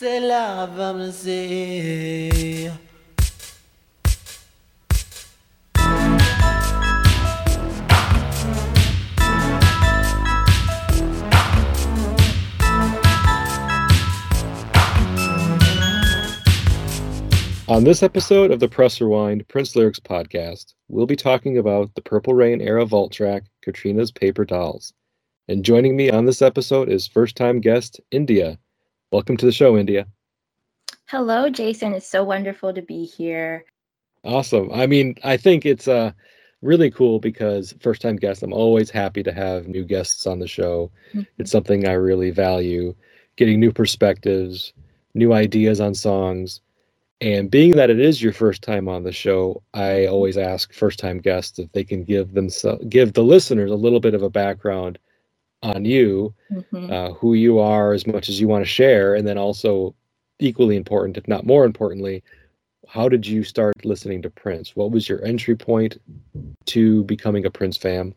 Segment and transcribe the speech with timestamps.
[0.00, 2.70] C'est la musique.
[17.68, 22.00] On this episode of the Press Rewind Prince Lyrics podcast, we'll be talking about the
[22.00, 24.94] Purple Rain era vault track, Katrina's Paper Dolls.
[25.46, 28.58] And joining me on this episode is first time guest, India.
[29.12, 30.06] Welcome to the show, India.
[31.06, 31.94] Hello, Jason.
[31.94, 33.64] It's so wonderful to be here.
[34.22, 34.70] Awesome.
[34.72, 36.12] I mean, I think it's uh,
[36.62, 40.46] really cool because first time guests, I'm always happy to have new guests on the
[40.46, 40.92] show.
[41.08, 41.22] Mm-hmm.
[41.38, 42.94] It's something I really value
[43.34, 44.72] getting new perspectives,
[45.14, 46.60] new ideas on songs.
[47.20, 51.00] And being that it is your first time on the show, I always ask first
[51.00, 52.48] time guests if they can give them
[52.88, 55.00] give the listeners a little bit of a background
[55.62, 56.90] on you, Mhm.
[56.90, 59.94] uh, who you are as much as you want to share, and then also
[60.38, 62.22] equally important, if not more importantly,
[62.88, 64.74] how did you start listening to Prince?
[64.74, 65.98] What was your entry point
[66.66, 68.14] to becoming a Prince fan?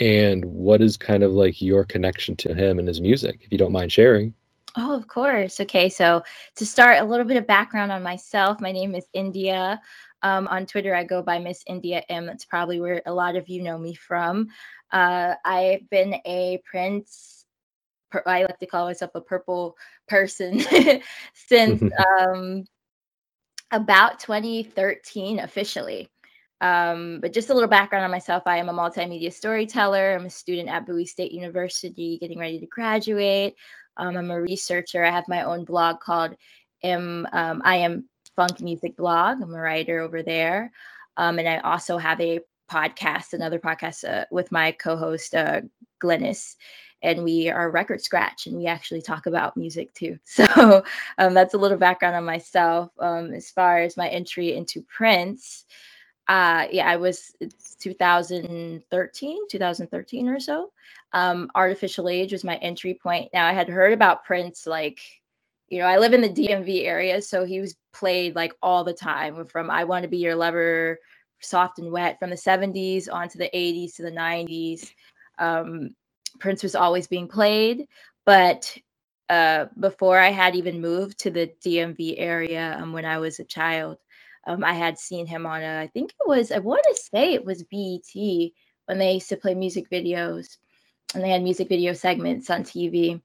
[0.00, 3.58] And what is kind of like your connection to him and his music, if you
[3.58, 4.34] don't mind sharing?
[4.76, 5.60] Oh, of course.
[5.60, 6.24] Okay, so
[6.56, 8.60] to start, a little bit of background on myself.
[8.60, 9.80] My name is India.
[10.24, 12.24] Um, on Twitter, I go by Miss India M.
[12.24, 14.48] That's probably where a lot of you know me from.
[14.90, 17.44] Uh, I've been a Prince.
[18.26, 19.76] I like to call myself a purple
[20.08, 20.62] person
[21.34, 21.82] since
[22.18, 22.64] um,
[23.70, 26.08] about 2013 officially.
[26.62, 30.14] Um, but just a little background on myself I am a multimedia storyteller.
[30.14, 33.56] I'm a student at Bowie State University, getting ready to graduate.
[33.98, 35.04] Um, I'm a researcher.
[35.04, 36.34] I have my own blog called
[36.82, 39.42] M, um, I Am Funk Music Blog.
[39.42, 40.72] I'm a writer over there.
[41.16, 42.40] Um, and I also have a
[42.70, 45.62] podcast, another podcast uh, with my co host, uh,
[46.02, 46.56] Glennis.
[47.02, 50.18] And we are Record Scratch, and we actually talk about music too.
[50.24, 50.82] So
[51.18, 52.90] um, that's a little background on myself.
[52.98, 55.66] Um, as far as my entry into Prince,
[56.28, 60.72] uh, yeah, I was it's 2013, 2013 or so.
[61.12, 63.28] Um, Art Official Age was my entry point.
[63.34, 65.00] Now I had heard about Prince, like,
[65.68, 68.92] you know, I live in the DMV area, so he was played like all the
[68.92, 70.98] time from I Want to Be Your Lover,
[71.40, 74.90] Soft and Wet, from the 70s onto the 80s to the 90s.
[75.38, 75.94] Um,
[76.40, 77.86] Prince was always being played,
[78.26, 78.76] but
[79.28, 83.44] uh, before I had even moved to the DMV area um, when I was a
[83.44, 83.98] child,
[84.46, 87.32] um, I had seen him on a, I think it was, I want to say
[87.32, 88.50] it was BET
[88.86, 90.58] when they used to play music videos
[91.14, 93.20] and they had music video segments on TV.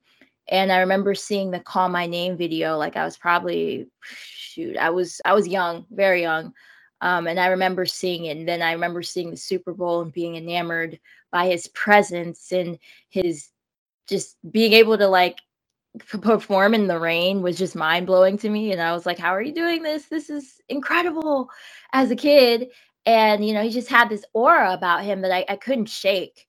[0.50, 4.90] And I remember seeing the Call My Name video, like I was probably, shoot, I
[4.90, 6.54] was, I was young, very young.
[7.02, 8.38] Um, and I remember seeing it.
[8.38, 11.00] And then I remember seeing the Super Bowl and being enamored
[11.32, 12.78] by his presence and
[13.10, 13.50] his
[14.08, 15.38] just being able to like
[16.22, 18.72] perform in the rain was just mind blowing to me.
[18.72, 20.08] And I was like, how are you doing this?
[20.08, 21.50] This is incredible
[21.94, 22.70] as a kid.
[23.06, 26.48] And, you know, he just had this aura about him that I, I couldn't shake.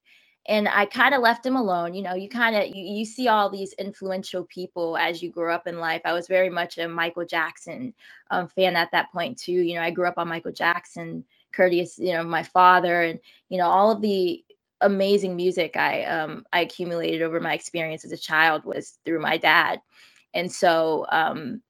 [0.51, 1.95] And I kind of left him alone.
[1.95, 5.55] You know, you kind of you, you see all these influential people as you grow
[5.55, 6.03] up in life.
[6.05, 7.95] I was very much a Michael Jackson
[8.33, 9.53] um, fan at that point too.
[9.53, 13.59] You know, I grew up on Michael Jackson, courteous, you know, my father, and you
[13.59, 14.45] know, all of the
[14.83, 19.39] amazing music I um, I accumulated over my experience as a child was through my
[19.39, 19.81] dad.
[20.35, 21.63] And so um,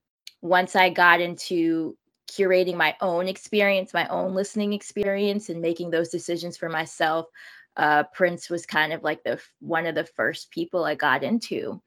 [0.42, 1.96] once I got into
[2.30, 7.26] curating my own experience, my own listening experience, and making those decisions for myself,
[7.76, 11.80] uh, Prince was kind of like the one of the first people I got into.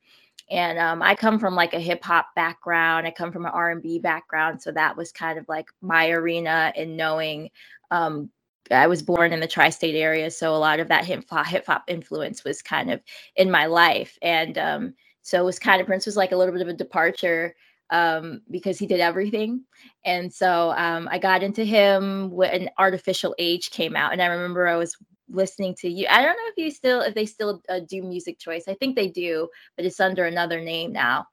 [0.51, 3.07] And um, I come from like a hip hop background.
[3.07, 6.09] I come from an R and B background, so that was kind of like my
[6.09, 7.49] arena and knowing
[7.91, 8.29] um,
[8.71, 11.65] I was born in the tri-state area, so a lot of that hip hop hip
[11.65, 13.01] hop influence was kind of
[13.35, 16.53] in my life, and um, so it was kind of Prince was like a little
[16.53, 17.55] bit of a departure
[17.89, 19.63] um, because he did everything,
[20.05, 24.27] and so um, I got into him when Art Official Age came out, and I
[24.27, 24.97] remember I was
[25.33, 26.07] listening to you.
[26.09, 28.63] I don't know if you still if they still uh, do Music Choice.
[28.67, 31.27] I think they do, but it's under another name now.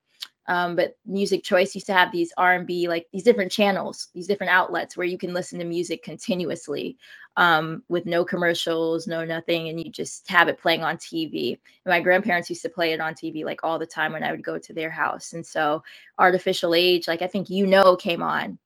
[0.47, 4.51] Um, but Music Choice used to have these R&B, like these different channels, these different
[4.53, 6.97] outlets where you can listen to music continuously
[7.37, 11.51] um, with no commercials, no nothing, and you just have it playing on TV.
[11.85, 14.33] And my grandparents used to play it on TV like all the time when I
[14.33, 15.35] would go to their house.
[15.35, 15.85] And so
[16.19, 18.59] Art Official Age, like I think You Know came on,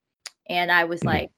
[0.48, 1.06] and I was Mhm.
[1.06, 1.30] like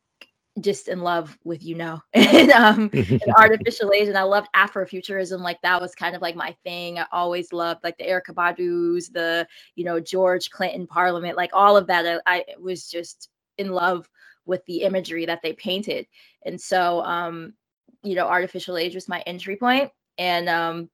[0.61, 4.49] just in love with You Know and um, and Art Official Age and i loved
[4.55, 8.35] afrofuturism like that was kind of like my thing i always loved like the erykah
[8.35, 13.29] badu's the you know george clinton parliament like all of that i, I was just
[13.59, 14.09] in love
[14.45, 16.07] with the imagery that they painted
[16.45, 17.55] and so um
[18.03, 20.89] you know Art Official Age was my entry point and um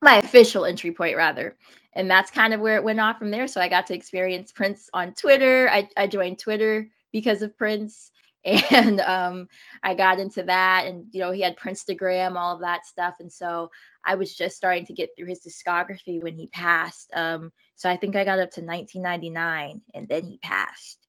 [0.00, 1.56] my official entry point rather
[1.98, 3.48] and that's kind of where it went off from there.
[3.48, 5.68] So I got to experience Prince on Twitter.
[5.68, 8.12] I, I joined Twitter because of Prince.
[8.70, 9.48] And um,
[9.82, 13.16] I got into that, and you know, he had Prince Princegram, all of that stuff.
[13.20, 13.70] And so
[14.04, 17.10] I was just starting to get through his discography when he passed.
[17.14, 21.06] Um, so I think I got up to 1999, and then he passed.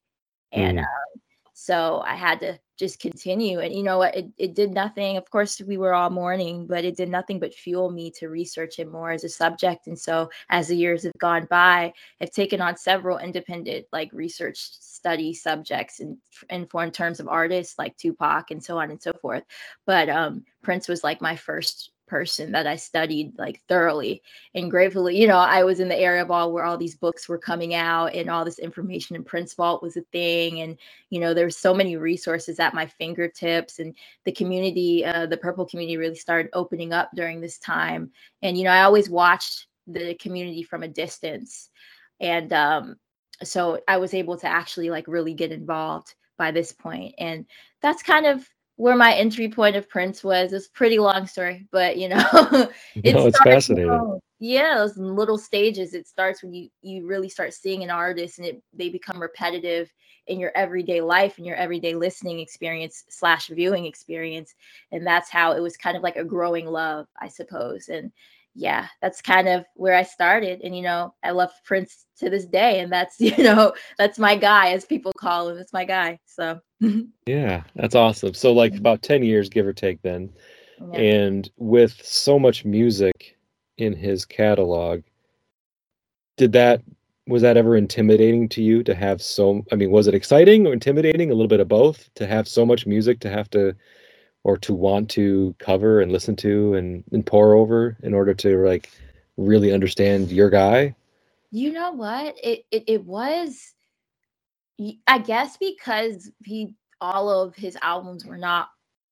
[0.52, 0.82] And mm.
[0.82, 1.22] um,
[1.62, 3.60] so I had to just continue.
[3.60, 4.16] And you know what?
[4.16, 5.18] It, it did nothing.
[5.18, 8.80] Of course, we were all mourning, but it did nothing but fuel me to research
[8.80, 9.88] it more as a subject.
[9.88, 11.92] And so as the years have gone by,
[12.22, 16.18] I've taken on several independent like research study subjects and
[16.50, 19.44] in, in terms of artists like Tupac and so on and so forth.
[19.86, 24.22] But um, Prince was like my first person that I studied like thoroughly
[24.56, 27.30] and gratefully, you know, I was in the area of all where all these books
[27.30, 30.62] were coming out and all this information in Prince Vault was a thing.
[30.62, 30.78] And,
[31.10, 33.96] you know, there's so many resources at my fingertips and
[34.26, 38.12] the community, uh, the purple community really started opening up during this time.
[38.42, 41.70] And, you know, I always watched the community from a distance.
[42.20, 42.96] And um,
[43.44, 47.16] so I was able to actually like really get involved by this point.
[47.18, 47.46] And
[47.82, 48.48] that's kind of
[48.80, 50.54] where my entry point of Prince was.
[50.54, 52.24] It's pretty long story, but you know,
[52.96, 53.92] it no, it's fascinating.
[53.92, 55.94] Know, yeah, those little stages.
[55.94, 59.92] It starts when you you really start seeing an artist, and it they become repetitive
[60.28, 64.56] in your everyday life and your everyday listening experience slash viewing experience,
[64.94, 67.90] and that's how it was kind of like a growing love, I suppose.
[67.90, 68.14] And
[68.56, 70.62] yeah, that's kind of where I started.
[70.64, 72.80] And, you know, I love Prince to this day.
[72.80, 75.58] And that's, you know, that's my guy, as people call him.
[75.58, 76.20] It's my guy.
[76.26, 76.60] So,
[77.26, 78.34] yeah, that's awesome.
[78.34, 78.80] So, like mm-hmm.
[78.80, 80.32] about 10 years, give or take, then.
[80.94, 81.00] Yeah.
[81.00, 83.38] And with so much music
[83.78, 85.02] in his catalog,
[86.38, 86.82] did that,
[87.28, 90.74] was that ever intimidating to you to have so, I mean, was it exciting or
[90.74, 91.32] intimidating?
[91.32, 93.76] A little bit of both to have so much music to have to
[94.44, 98.66] or to want to cover and listen to and, and pour over in order to
[98.66, 98.90] like
[99.38, 100.96] really understand your guy?
[101.52, 102.36] You know what?
[102.44, 103.74] It it, it was
[105.08, 108.70] I guess because he all of his albums were not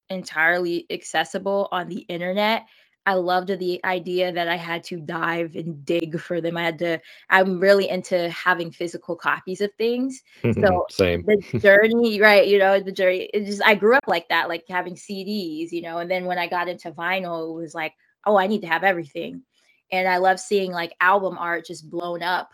[0.09, 2.65] entirely accessible on the internet.
[3.07, 6.57] I loved the idea that I had to dive and dig for them.
[6.57, 6.99] I had to,
[7.29, 10.21] I'm really into having physical copies of things.
[10.43, 10.61] Mm-hmm.
[10.61, 12.45] So same the journey, right?
[12.45, 15.83] You know, the journey, it just, I grew up like that, like having CDs, you
[15.83, 17.93] know, and then when I got into vinyl, it was like,
[18.25, 19.41] oh, I need to have everything.
[19.89, 22.51] And I love seeing like album art just blown up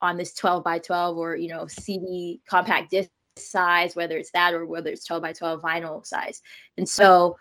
[0.00, 4.54] on this 12 by 12 or, you know, CD compact disc size, whether it's that
[4.54, 6.42] or whether it's 12 by 12 vinyl size.
[6.76, 7.36] And so,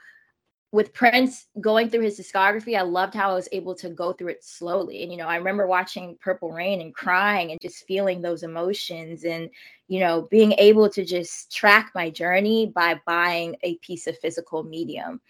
[0.72, 4.30] with Prince going through his discography, I loved how I was able to go through
[4.30, 5.04] it slowly.
[5.04, 9.24] And, you know, I remember watching Purple Rain and crying and just feeling those emotions
[9.24, 9.50] and,
[9.88, 14.64] you know, being able to just track my journey by buying a piece of physical
[14.64, 15.22] medium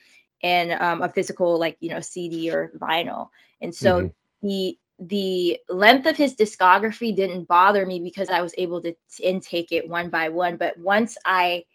[0.41, 3.29] and um, a physical, like, you know, CD or vinyl.
[3.61, 4.47] And so mm-hmm.
[4.47, 9.71] the, the length of his discography didn't bother me because I was able to intake
[9.71, 10.57] it one by one.
[10.57, 11.65] But once I,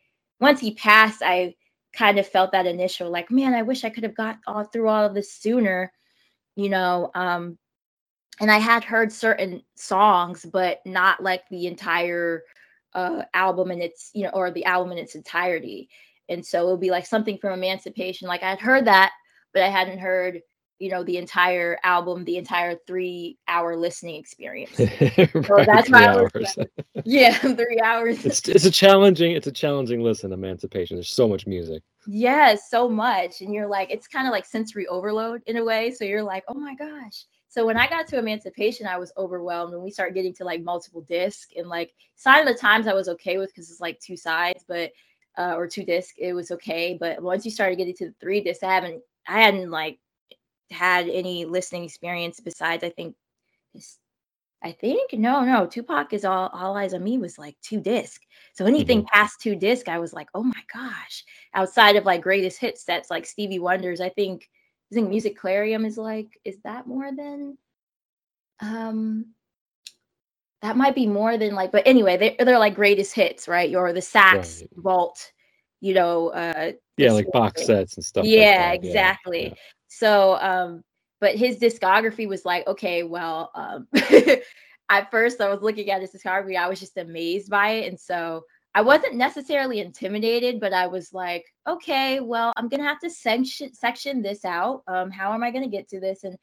[0.40, 1.54] once he passed, I,
[1.92, 4.88] kind of felt that initial like man i wish i could have got all through
[4.88, 5.92] all of this sooner
[6.56, 7.58] you know um
[8.40, 12.42] and i had heard certain songs but not like the entire
[12.94, 15.88] uh album and its you know or the album in its entirety.
[16.28, 18.28] And so it would be like something from emancipation.
[18.28, 19.12] Like i had heard that
[19.52, 20.40] but i hadn't heard
[20.80, 26.06] you know the entire album the entire three hour listening experience right, so that's why
[26.06, 26.66] I
[27.04, 31.46] yeah three hours it's, it's a challenging it's a challenging listen emancipation there's so much
[31.46, 35.58] music yes yeah, so much and you're like it's kind of like sensory overload in
[35.58, 38.96] a way so you're like oh my gosh so when I got to Emancipation, I
[38.96, 39.72] was overwhelmed.
[39.72, 42.92] When we start getting to like multiple discs and like Sign of the Times, I
[42.92, 44.92] was okay with because it's like two sides, but
[45.36, 46.96] uh, or two disc, it was okay.
[46.98, 49.98] But once you started getting to the three discs, I haven't, I hadn't like
[50.70, 53.16] had any listening experience besides I think
[53.74, 53.98] this
[54.62, 55.66] I think no, no.
[55.66, 58.20] Tupac is all all eyes on me was like two disc.
[58.52, 59.14] So anything mm-hmm.
[59.14, 61.24] past two disc, I was like, oh my gosh.
[61.54, 64.48] Outside of like greatest hit sets like Stevie Wonder's, I think
[64.92, 67.56] I think Musiquarium is like, is that more than
[68.60, 69.26] um
[70.60, 73.74] that might be more than like, but anyway, they they're like greatest hits, right?
[73.74, 74.70] Or the sax right.
[74.76, 75.32] vault,
[75.80, 78.26] you know, uh yeah, like box sets and stuff.
[78.26, 79.46] Yeah, like exactly.
[79.46, 79.54] Yeah.
[79.90, 80.82] So, um,
[81.20, 83.88] but his discography was like, okay, well, um,
[84.88, 87.88] at first I was looking at his discography, I was just amazed by it.
[87.88, 93.00] And so I wasn't necessarily intimidated, but I was like, okay, well, I'm gonna have
[93.00, 94.82] to section section this out.
[94.86, 96.22] Um, how am I gonna get to this?
[96.22, 96.36] And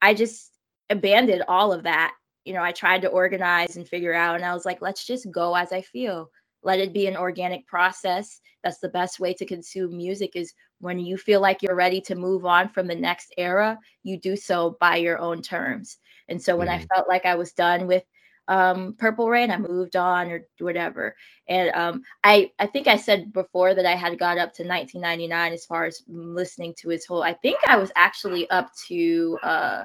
[0.00, 0.52] I just
[0.88, 2.14] abandoned all of that.
[2.46, 5.30] You know, I tried to organize and figure out, and I was like, let's just
[5.30, 6.30] go as I feel.
[6.62, 8.40] Let it be an organic process.
[8.62, 12.14] That's the best way to consume music is when you feel like you're ready to
[12.14, 15.96] move on from the next era, you do so by your own terms.
[16.28, 16.82] And so when mm-hmm.
[16.82, 18.04] I felt like I was done with
[18.48, 21.16] um, Purple Rain, I moved on or whatever.
[21.48, 25.52] And um, I I think I said before that I had got up to 1999
[25.54, 27.22] as far as listening to his whole.
[27.22, 29.84] I think I was actually up to uh,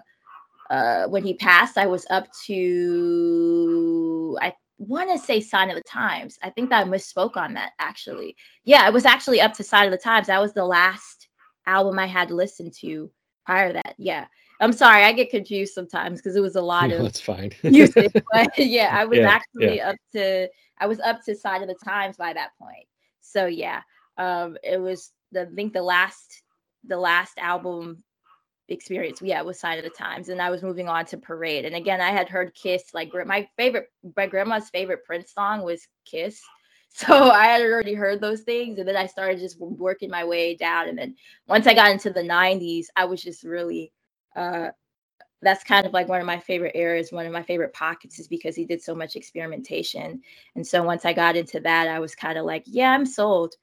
[0.69, 1.77] uh, when he passed.
[1.77, 6.39] I was up to I want to say Sign of the Times.
[6.41, 8.35] I think that I misspoke on that actually.
[8.63, 10.27] Yeah, it was actually up to Sign of the Times.
[10.27, 11.27] That was the last
[11.67, 13.11] album I had listened to
[13.45, 13.95] prior to that.
[13.97, 14.25] Yeah.
[14.61, 17.51] I'm sorry, I get confused sometimes because it was a lot no, of that's fine.
[17.63, 18.11] music.
[18.31, 19.89] But yeah, I was yeah, actually yeah.
[19.89, 22.87] up to I was up to Sign of the Times by that point.
[23.21, 23.81] So yeah,
[24.17, 26.41] um, it was the I think the last
[26.85, 28.03] the last album
[28.71, 31.75] experience yeah was sign of the times and i was moving on to parade and
[31.75, 36.41] again i had heard kiss like my favorite my grandma's favorite prince song was kiss
[36.89, 40.55] so i had already heard those things and then i started just working my way
[40.55, 41.15] down and then
[41.47, 43.91] once i got into the 90s i was just really
[44.35, 44.69] uh
[45.41, 48.27] that's kind of like one of my favorite eras one of my favorite pockets is
[48.27, 50.21] because he did so much experimentation
[50.55, 53.55] and so once i got into that i was kind of like yeah i'm sold.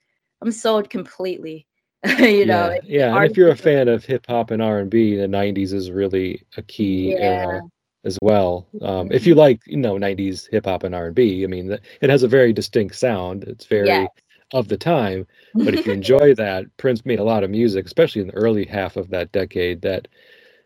[0.43, 1.67] I'm sold completely
[2.19, 3.17] you know yeah, yeah.
[3.17, 6.63] and if you're a fan of hip hop and r&b the 90s is really a
[6.63, 7.19] key yeah.
[7.19, 7.63] era
[8.05, 9.41] as well um, if you mm-hmm.
[9.41, 12.95] like you know 90s hip hop and r&b i mean it has a very distinct
[12.95, 14.07] sound it's very yeah.
[14.53, 18.21] of the time but if you enjoy that prince made a lot of music especially
[18.21, 20.07] in the early half of that decade that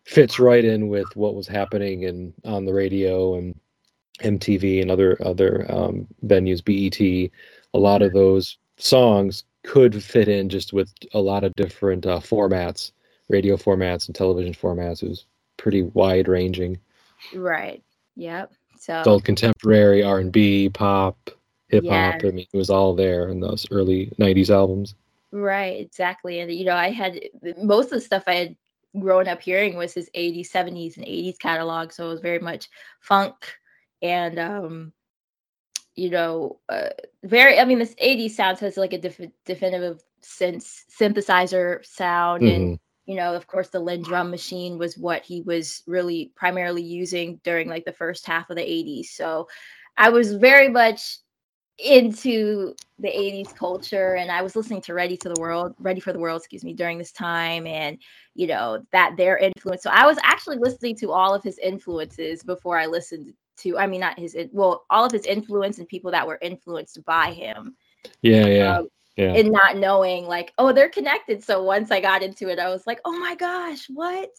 [0.05, 3.59] fits right in with what was happening in on the radio and
[4.21, 7.01] mtv and other other um, venues bet
[7.73, 12.21] a lot of those songs could fit in just with a lot of different uh,
[12.21, 12.93] formats,
[13.29, 15.03] radio formats and television formats.
[15.03, 15.27] It was
[15.57, 16.79] pretty wide ranging.
[17.35, 17.83] Right.
[18.17, 18.53] Yep.
[18.79, 21.31] So old contemporary R and B, pop,
[21.69, 22.23] hip hop.
[22.23, 22.29] Yeah.
[22.29, 24.95] I mean, it was all there in those early '90s albums.
[25.33, 25.81] Right.
[25.81, 26.41] Exactly.
[26.41, 27.21] And you know, I had
[27.63, 28.57] most of the stuff I had
[28.99, 31.93] grown up hearing was his 80s, 70s, and 80s catalog.
[31.93, 32.69] So it was very much
[33.01, 33.55] funk
[34.03, 34.93] and um
[35.95, 36.91] you know, uh,
[37.25, 37.59] very.
[37.59, 42.55] I mean, this 80s sound has like a def- definitive sense synthesizer sound, mm-hmm.
[42.55, 46.83] and you know, of course, the Linn drum machine was what he was really primarily
[46.83, 49.07] using during like the first half of the 80s.
[49.07, 49.49] So,
[49.97, 51.19] I was very much
[51.85, 56.13] into the 80s culture and I was listening to Ready to the World, Ready for
[56.13, 57.99] the World, excuse me, during this time and
[58.35, 59.83] you know that their influence.
[59.83, 63.87] So I was actually listening to all of his influences before I listened to i
[63.87, 67.77] mean not his well all of his influence and people that were influenced by him
[68.23, 72.23] yeah yeah um, yeah and not knowing like oh they're connected so once i got
[72.23, 74.31] into it i was like oh my gosh what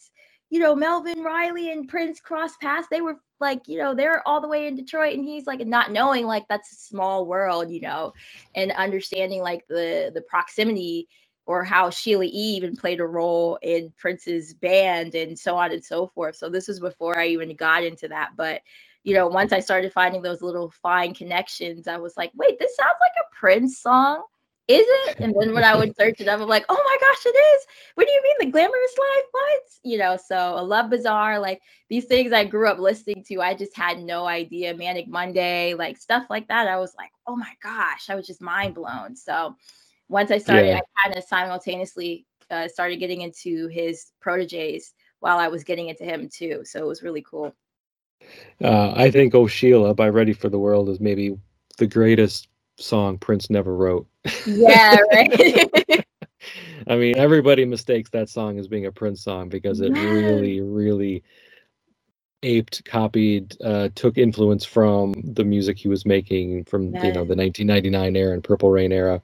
[0.50, 4.42] you know melvin riley and prince cross paths they were like you know they're all
[4.42, 7.82] the way in detroit and he's like not knowing like that's a small world you
[7.82, 8.14] know
[8.56, 11.08] and understanding like the the proximity
[11.46, 12.30] or how Sheila E.
[12.30, 16.36] even played a role in Prince's band and so on and so forth.
[16.36, 18.32] So this was before I even got into that.
[18.38, 18.62] But
[19.04, 22.76] you know, once I started finding those little fine connections, I was like, wait, this
[22.76, 24.24] sounds like a Prince song.
[24.68, 25.20] Is it?
[25.20, 27.66] And then when I would search it up, I'm like, oh my gosh, it is.
[27.96, 29.24] What do you mean the glamorous life?
[29.32, 29.62] What?
[29.84, 33.54] You know, so a love bizarre, like these things I grew up listening to, I
[33.54, 34.74] just had no idea.
[34.74, 36.68] Manic Monday, like stuff like that.
[36.68, 39.16] I was like, oh my gosh, I was just mind blown.
[39.16, 39.58] So
[40.08, 40.80] once I started, yeah.
[40.80, 46.04] I kind of simultaneously uh, started getting into his proteges while I was getting into
[46.06, 46.62] him too.
[46.64, 47.54] So it was really cool.
[48.64, 51.38] Uh, I think "Oh Sheila" by Ready for the World is maybe
[51.78, 52.48] the greatest
[52.78, 54.08] song Prince never wrote.
[54.46, 56.06] Yeah, right.
[56.88, 60.02] I mean, everybody mistakes that song as being a Prince song because it yeah.
[60.02, 61.24] really, really
[62.44, 67.06] aped, copied, uh, took influence from the music he was making from yeah.
[67.06, 69.22] you know the 1999 era and Purple Rain era,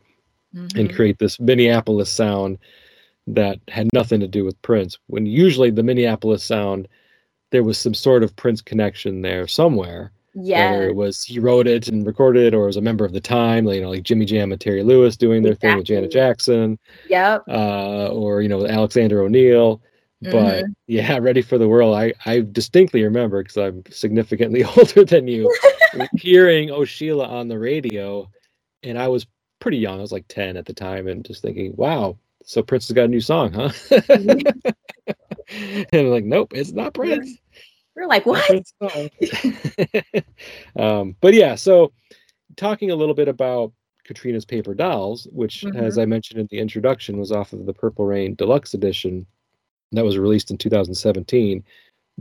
[0.54, 0.78] mm-hmm.
[0.78, 2.58] and create this Minneapolis sound
[3.28, 4.98] that had nothing to do with Prince.
[5.08, 6.88] When usually the Minneapolis sound
[7.52, 10.12] there was some sort of Prince connection there somewhere.
[10.40, 10.72] Yeah.
[10.72, 13.22] Whether it was he wrote it and recorded it, or was a member of the
[13.22, 15.70] time, you know, like Jimmy Jam and Terry Lewis doing their exactly.
[15.70, 16.78] thing with Janet Jackson.
[17.10, 17.44] Yep.
[17.48, 19.82] Uh, or you know, Alexander O'Neal.
[20.22, 20.72] But mm-hmm.
[20.88, 21.96] yeah, Ready for the World.
[21.96, 25.54] I I distinctly remember because I'm significantly older than you,
[26.18, 28.30] hearing Oh Sheila on the radio,
[28.84, 29.26] and I was
[29.60, 29.98] pretty young.
[29.98, 33.06] I was like ten at the time, and just thinking, wow, so Prince has got
[33.06, 33.72] a new song, huh?
[35.94, 37.38] And like, nope, it's not Prince.
[37.96, 38.50] We're like, what?
[40.78, 41.94] um, but yeah, so
[42.56, 43.72] talking a little bit about
[44.04, 45.78] Katrina's Paper Dolls, which, mm-hmm.
[45.78, 49.26] as I mentioned in the introduction, was off of the Purple Rain Deluxe Edition
[49.92, 51.64] that was released in 2017.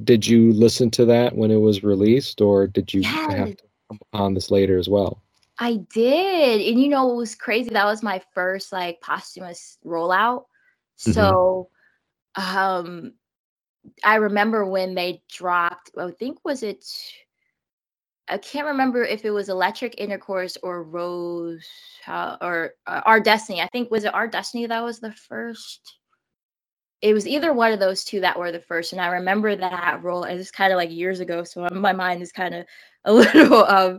[0.05, 3.33] Did you listen to that when it was released, or did you yes.
[3.35, 5.23] have to come on this later as well?
[5.59, 6.61] I did.
[6.61, 7.71] And you know, it was crazy.
[7.71, 10.45] That was my first like posthumous rollout.
[10.99, 11.13] Mm-hmm.
[11.13, 11.71] So
[12.37, 13.13] um
[14.05, 16.85] I remember when they dropped, I think was it
[18.29, 21.67] I can't remember if it was Electric Intercourse or Rose
[22.09, 23.61] uh, or uh, Our Destiny.
[23.61, 25.99] I think was it Our Destiny that was the first.
[27.03, 30.03] It was either one of those two that were the first, and I remember that
[30.03, 30.25] role.
[30.25, 32.67] It was kind of like years ago, so my mind is kind of
[33.07, 33.99] a little, um,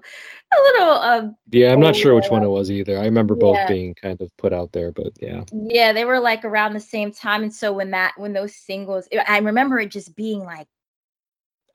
[0.54, 1.36] a little, um.
[1.52, 3.00] Yeah, I'm not sure which one it was either.
[3.00, 3.68] I remember both yeah.
[3.68, 5.44] being kind of put out there, but yeah.
[5.52, 9.08] Yeah, they were like around the same time, and so when that when those singles,
[9.28, 10.68] I remember it just being like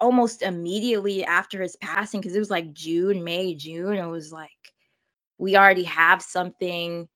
[0.01, 3.97] almost immediately after his passing because it was like June, May, June.
[3.97, 4.51] It was like
[5.39, 7.09] we already have something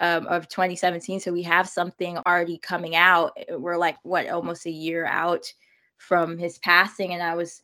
[0.00, 3.32] um, of 2017, so we have something already coming out.
[3.36, 5.52] Eh, we're like what almost a year out
[5.98, 7.60] from his passing, and I was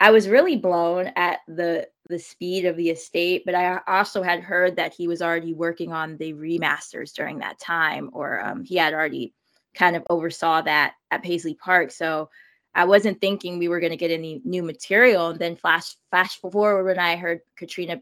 [0.00, 4.40] I was really blown at the the speed of the estate, but I also had
[4.40, 8.76] heard that he was already working on the remasters during that time, or um, he
[8.76, 9.32] had already
[9.74, 11.90] kind of oversaw that at Paisley Park.
[11.90, 12.28] So
[12.74, 15.28] I wasn't thinking we were going to get any new material.
[15.28, 18.00] And then flash flash forward when I heard Katrina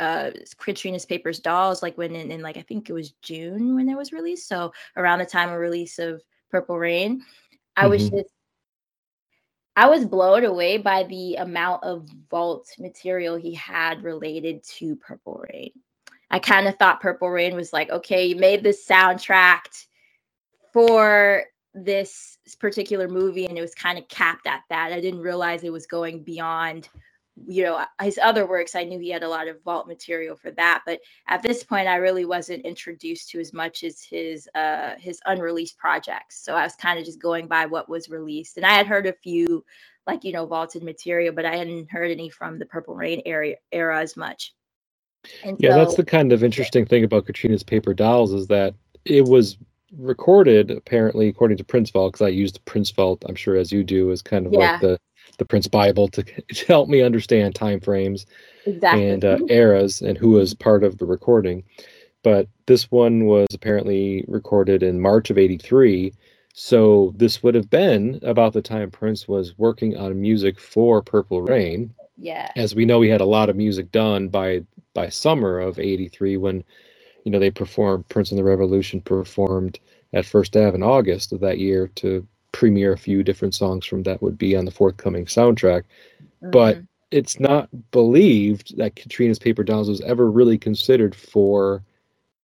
[0.00, 3.88] uh Katrina's Papers Dolls, like when in, in like I think it was June when
[3.88, 4.48] it was released.
[4.48, 7.22] So around the time of release of Purple Rain,
[7.76, 7.90] I mm-hmm.
[7.90, 8.33] was just
[9.76, 15.44] I was blown away by the amount of vault material he had related to Purple
[15.50, 15.72] Rain.
[16.30, 19.62] I kind of thought Purple Rain was like, okay, you made this soundtrack
[20.72, 24.92] for this particular movie and it was kind of capped at that.
[24.92, 26.88] I didn't realize it was going beyond
[27.46, 30.52] you know his other works i knew he had a lot of vault material for
[30.52, 34.94] that but at this point i really wasn't introduced to as much as his uh
[34.98, 38.64] his unreleased projects so i was kind of just going by what was released and
[38.64, 39.64] i had heard a few
[40.06, 43.54] like you know vaulted material but i hadn't heard any from the purple rain era
[43.72, 44.54] era as much
[45.42, 48.74] and yeah so, that's the kind of interesting thing about katrina's paper dolls is that
[49.04, 49.58] it was
[49.96, 53.70] recorded apparently according to Prince Vault because I use the Prince Vault I'm sure as
[53.70, 54.72] you do as kind of yeah.
[54.72, 54.98] like the
[55.38, 56.22] the Prince Bible to,
[56.54, 58.26] to help me understand time frames
[58.66, 59.08] exactly.
[59.08, 61.64] and uh, eras and who was part of the recording.
[62.22, 66.12] But this one was apparently recorded in March of 83.
[66.54, 71.42] So this would have been about the time Prince was working on music for Purple
[71.42, 71.92] Rain.
[72.16, 72.50] Yeah.
[72.56, 76.36] As we know, he had a lot of music done by by summer of 83
[76.36, 76.64] when
[77.24, 79.80] you know, they performed Prince and the Revolution performed
[80.12, 84.04] at First Ave in August of that year to premiere a few different songs from
[84.04, 85.82] that would be on the forthcoming soundtrack.
[85.82, 86.50] Mm-hmm.
[86.50, 86.78] But
[87.10, 91.82] it's not believed that Katrina's Paper Dolls was ever really considered for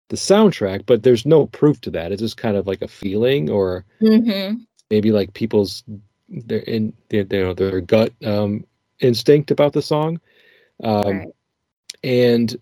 [0.09, 2.11] the soundtrack, but there's no proof to that.
[2.11, 4.57] It's just kind of like a feeling or mm-hmm.
[4.91, 5.85] maybe like people's
[6.29, 8.65] their in their, know their gut um,
[8.99, 10.21] instinct about the song.
[10.83, 11.29] Um, right.
[12.03, 12.57] And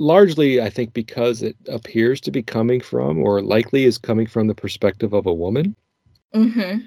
[0.00, 4.48] largely i think because it appears to be coming from or likely is coming from
[4.48, 5.76] the perspective of a woman
[6.34, 6.78] mm-hmm.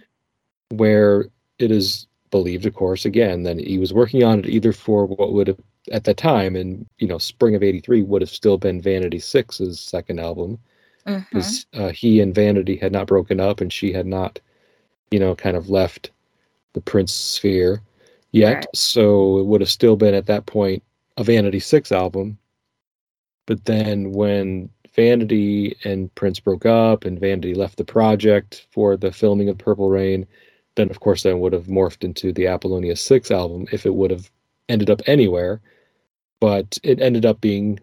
[0.76, 1.26] where
[1.60, 5.34] it is believed of course again that he was working on it either for what
[5.34, 5.60] would have
[5.92, 9.80] at the time in you know spring of 83 would have still been vanity six's
[9.80, 10.60] second album
[11.06, 11.84] because mm-hmm.
[11.84, 14.40] uh, he and vanity had not broken up and she had not
[15.12, 16.12] you know kind of left
[16.74, 17.82] the prince sphere
[18.32, 18.68] yet right.
[18.74, 20.84] so it would have still been at that point
[21.18, 22.38] a vanity six album
[23.46, 29.12] but then when Vanity and Prince broke up and Vanity left the project for the
[29.12, 30.26] filming of Purple Rain,
[30.76, 34.12] then of course that would have morphed into the Apollonia 6 album if it would
[34.12, 34.32] have
[34.70, 35.62] ended up anywhere.
[36.40, 37.80] But it ended up being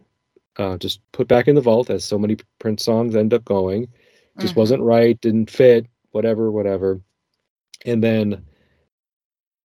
[0.57, 3.88] uh, just put back in the vault as so many Prince songs end up going.
[4.38, 4.61] Just mm-hmm.
[4.61, 7.01] wasn't right, didn't fit, whatever, whatever.
[7.85, 8.44] And then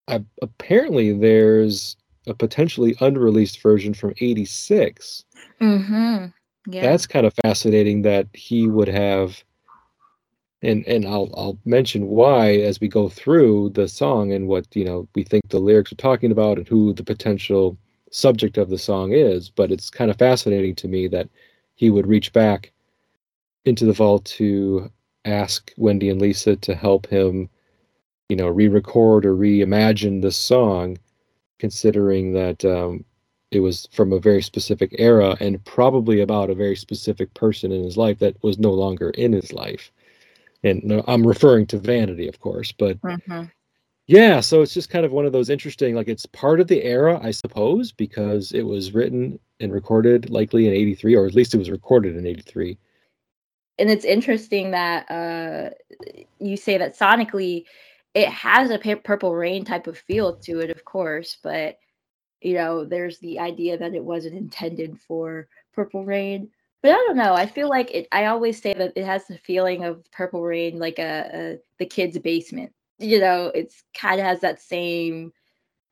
[0.08, 5.24] I, apparently there's a potentially unreleased version from 86
[5.60, 6.26] Mm-hmm.
[6.70, 6.82] Yeah.
[6.82, 9.42] That's kind of fascinating that he would have
[10.60, 14.84] and and I'll I'll mention why as we go through the song and what you
[14.84, 17.78] know we think the lyrics are talking about and who the potential
[18.10, 21.30] subject of the song is but it's kind of fascinating to me that
[21.76, 22.70] he would reach back
[23.64, 24.90] into the vault to
[25.24, 27.48] ask Wendy and Lisa to help him
[28.28, 30.98] you know re-record or reimagine this song
[31.58, 33.04] considering that um,
[33.50, 37.82] it was from a very specific era and probably about a very specific person in
[37.82, 39.90] his life that was no longer in his life.
[40.62, 43.44] And I'm referring to vanity, of course, but mm-hmm.
[44.06, 46.82] yeah, so it's just kind of one of those interesting, like it's part of the
[46.84, 51.54] era, I suppose, because it was written and recorded likely in 83, or at least
[51.54, 52.76] it was recorded in 83.
[53.78, 55.70] And it's interesting that uh,
[56.40, 57.64] you say that sonically
[58.14, 61.78] it has a purple rain type of feel to it, of course, but
[62.40, 66.50] you know, there's the idea that it wasn't intended for Purple Rain.
[66.82, 67.34] But I don't know.
[67.34, 68.06] I feel like it.
[68.12, 71.86] I always say that it has the feeling of Purple Rain, like a, a the
[71.86, 72.72] kid's basement.
[72.98, 75.32] you know, it's kind of has that same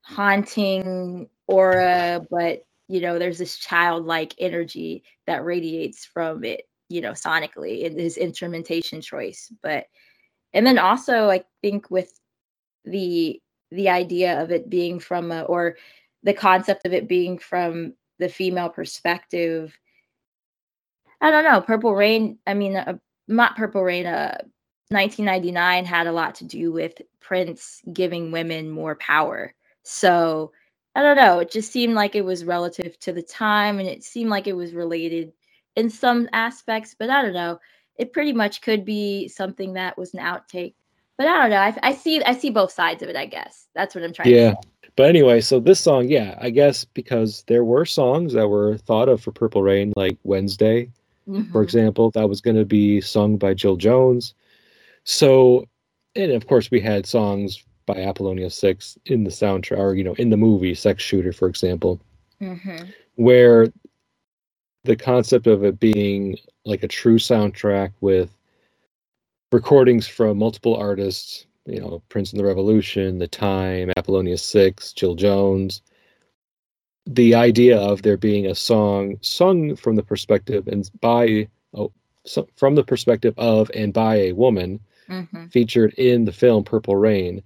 [0.01, 7.11] haunting aura, but you know, there's this childlike energy that radiates from it, you know,
[7.11, 9.51] sonically in his instrumentation choice.
[9.61, 9.85] But
[10.53, 12.17] and then also I think with
[12.85, 15.75] the the idea of it being from a, or
[16.27, 19.73] the concept of it being from the female perspective.
[21.21, 21.61] I don't know.
[21.61, 22.97] Purple Rain, I mean, uh,
[23.29, 24.37] not Purple Rain, uh,
[24.89, 29.53] 1999 had a lot to do with Prince giving women more power.
[29.83, 30.51] So
[30.95, 31.39] I don't know.
[31.39, 34.55] It just seemed like it was relative to the time and it seemed like it
[34.55, 35.31] was related
[35.77, 37.57] in some aspects, but I don't know.
[37.95, 40.73] It pretty much could be something that was an outtake.
[41.17, 41.57] But I don't know.
[41.57, 43.67] I, I see I see both sides of it, I guess.
[43.73, 44.51] That's what I'm trying yeah.
[44.51, 44.91] to say.
[44.95, 49.09] But anyway, so this song, yeah, I guess because there were songs that were thought
[49.09, 50.89] of for Purple Rain, like Wednesday,
[51.27, 51.51] mm-hmm.
[51.51, 54.33] for example, that was going to be sung by Jill Jones.
[55.03, 55.67] So,
[56.15, 60.13] and of course, we had songs by Apollonia Six in the soundtrack, or you know,
[60.13, 62.01] in the movie Sex Shooter, for example,
[62.41, 62.85] mm-hmm.
[63.15, 63.67] where
[64.83, 68.36] the concept of it being like a true soundtrack with
[69.51, 75.15] recordings from multiple artists, you know, Prince and the Revolution, The Time, Apollonia Six, Jill
[75.15, 75.81] Jones.
[77.05, 81.91] The idea of there being a song sung from the perspective and by oh,
[82.25, 85.47] so from the perspective of and by a woman mm-hmm.
[85.47, 87.41] featured in the film Purple Rain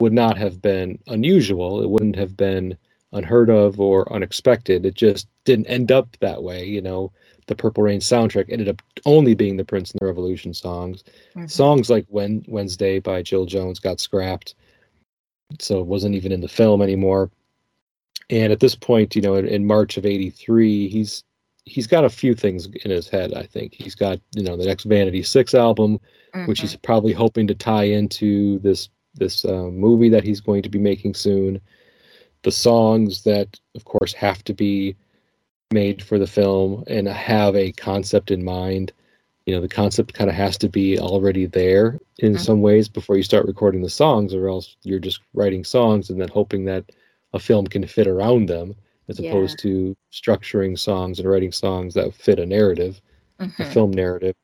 [0.00, 1.82] would not have been unusual.
[1.82, 2.76] It wouldn't have been
[3.12, 4.86] unheard of or unexpected.
[4.86, 6.64] It just didn't end up that way.
[6.64, 7.12] You know,
[7.46, 11.04] the Purple Rain soundtrack ended up only being the Prince and the Revolution songs.
[11.34, 11.46] Mm-hmm.
[11.46, 14.54] Songs like When Wednesday by Jill Jones got scrapped,
[15.58, 17.30] so it wasn't even in the film anymore.
[18.30, 21.24] And at this point, you know, in, in March of '83, he's
[21.64, 23.34] he's got a few things in his head.
[23.34, 25.98] I think he's got you know the next Vanity Six album,
[26.34, 26.46] mm-hmm.
[26.46, 26.82] which he's mm-hmm.
[26.82, 31.14] probably hoping to tie into this this uh, movie that he's going to be making
[31.14, 31.60] soon.
[32.42, 34.96] The songs that, of course, have to be
[35.72, 38.92] made for the film and have a concept in mind.
[39.46, 42.42] You know, the concept kind of has to be already there in mm-hmm.
[42.42, 46.20] some ways before you start recording the songs, or else you're just writing songs and
[46.20, 46.84] then hoping that
[47.32, 48.74] a film can fit around them
[49.08, 49.30] as yeah.
[49.30, 53.00] opposed to structuring songs and writing songs that fit a narrative,
[53.40, 53.62] mm-hmm.
[53.62, 54.34] a film narrative.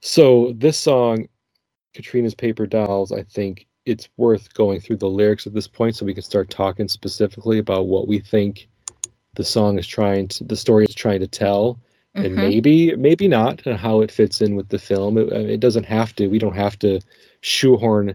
[0.00, 1.26] So this song,
[1.94, 6.06] Katrina's Paper Dolls, I think it's worth going through the lyrics at this point so
[6.06, 8.68] we can start talking specifically about what we think
[9.34, 11.78] the song is trying to the story is trying to tell
[12.16, 12.26] mm-hmm.
[12.26, 15.84] and maybe maybe not and how it fits in with the film it, it doesn't
[15.84, 17.00] have to we don't have to
[17.40, 18.14] shoehorn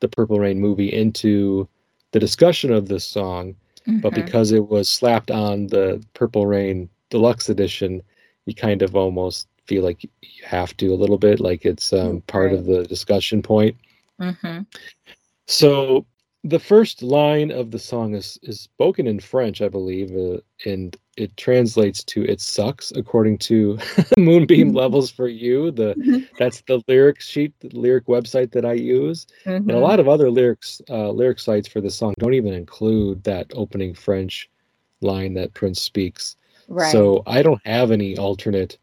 [0.00, 1.68] the purple rain movie into
[2.12, 3.54] the discussion of this song
[3.86, 4.00] mm-hmm.
[4.00, 8.02] but because it was slapped on the purple rain deluxe edition
[8.46, 10.10] you kind of almost feel like you
[10.44, 12.58] have to a little bit like it's um, part right.
[12.58, 13.76] of the discussion point
[14.20, 14.60] mm-hmm.
[15.46, 16.04] so
[16.44, 20.96] the first line of the song is is spoken in French, I believe, uh, and
[21.16, 23.78] it translates to "It sucks," according to
[24.16, 25.70] Moonbeam Levels for You.
[25.70, 29.50] The that's the lyric sheet, the lyric website that I use, mm-hmm.
[29.50, 29.82] and a mm-hmm.
[29.82, 33.94] lot of other lyrics uh, lyric sites for the song don't even include that opening
[33.94, 34.48] French
[35.00, 36.36] line that Prince speaks.
[36.68, 36.92] Right.
[36.92, 38.78] So I don't have any alternate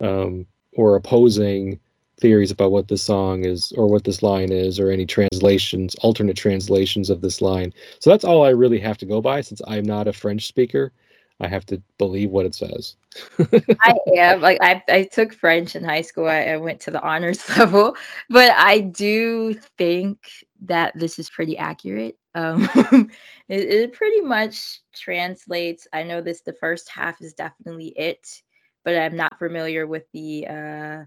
[0.00, 1.80] um, or opposing
[2.20, 6.36] theories about what this song is or what this line is or any translations alternate
[6.36, 7.72] translations of this line.
[7.98, 10.92] So that's all i really have to go by since i'm not a french speaker.
[11.40, 12.94] I have to believe what it says.
[13.82, 14.40] I am.
[14.40, 16.28] Like I, I took french in high school.
[16.28, 17.96] I, I went to the honors level.
[18.30, 20.18] But i do think
[20.62, 22.16] that this is pretty accurate.
[22.36, 22.68] Um
[23.48, 25.88] it, it pretty much translates.
[25.92, 28.42] I know this the first half is definitely it
[28.84, 31.04] but i'm not familiar with the uh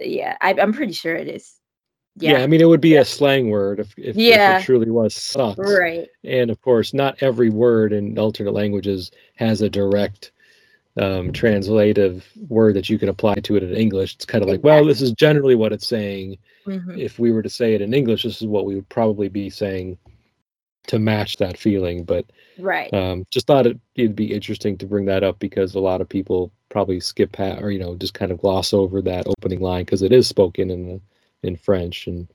[0.00, 1.54] yeah, I, am pretty sure it is.
[2.16, 2.38] Yeah.
[2.38, 2.42] yeah.
[2.42, 4.56] I mean, it would be a slang word if, if, yeah.
[4.56, 5.58] if it truly was sucks.
[5.58, 6.08] Right.
[6.24, 10.32] And of course, not every word in alternate languages has a direct
[10.98, 14.14] um, translative word that you can apply to it in English.
[14.14, 16.38] It's kind of like, well, this is generally what it's saying.
[16.66, 16.98] Mm-hmm.
[16.98, 19.48] If we were to say it in English, this is what we would probably be
[19.48, 19.96] saying
[20.88, 22.04] to match that feeling.
[22.04, 22.26] But
[22.58, 26.08] right, um, just thought it'd be interesting to bring that up because a lot of
[26.08, 29.84] people probably skip past or you know just kind of gloss over that opening line
[29.84, 31.00] because it is spoken in
[31.42, 32.28] in French and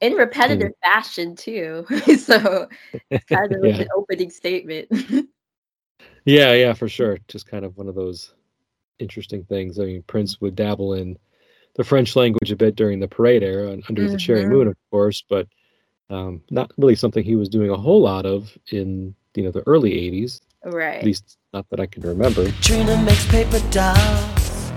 [0.00, 1.86] in repetitive and, fashion too.
[2.18, 2.68] so
[3.28, 3.76] kind of yeah.
[3.76, 4.88] an opening statement.
[6.24, 7.18] yeah, yeah, for sure.
[7.28, 8.34] Just kind of one of those
[8.98, 9.78] interesting things.
[9.78, 11.18] I mean, Prince would dabble in
[11.76, 14.12] the French language a bit during the parade era and under mm-hmm.
[14.12, 14.52] the cherry mm-hmm.
[14.52, 15.48] moon, of course, but
[16.10, 19.66] um, not really something he was doing a whole lot of in you know the
[19.66, 24.70] early 80s right at least not that i can remember trina makes paper dolls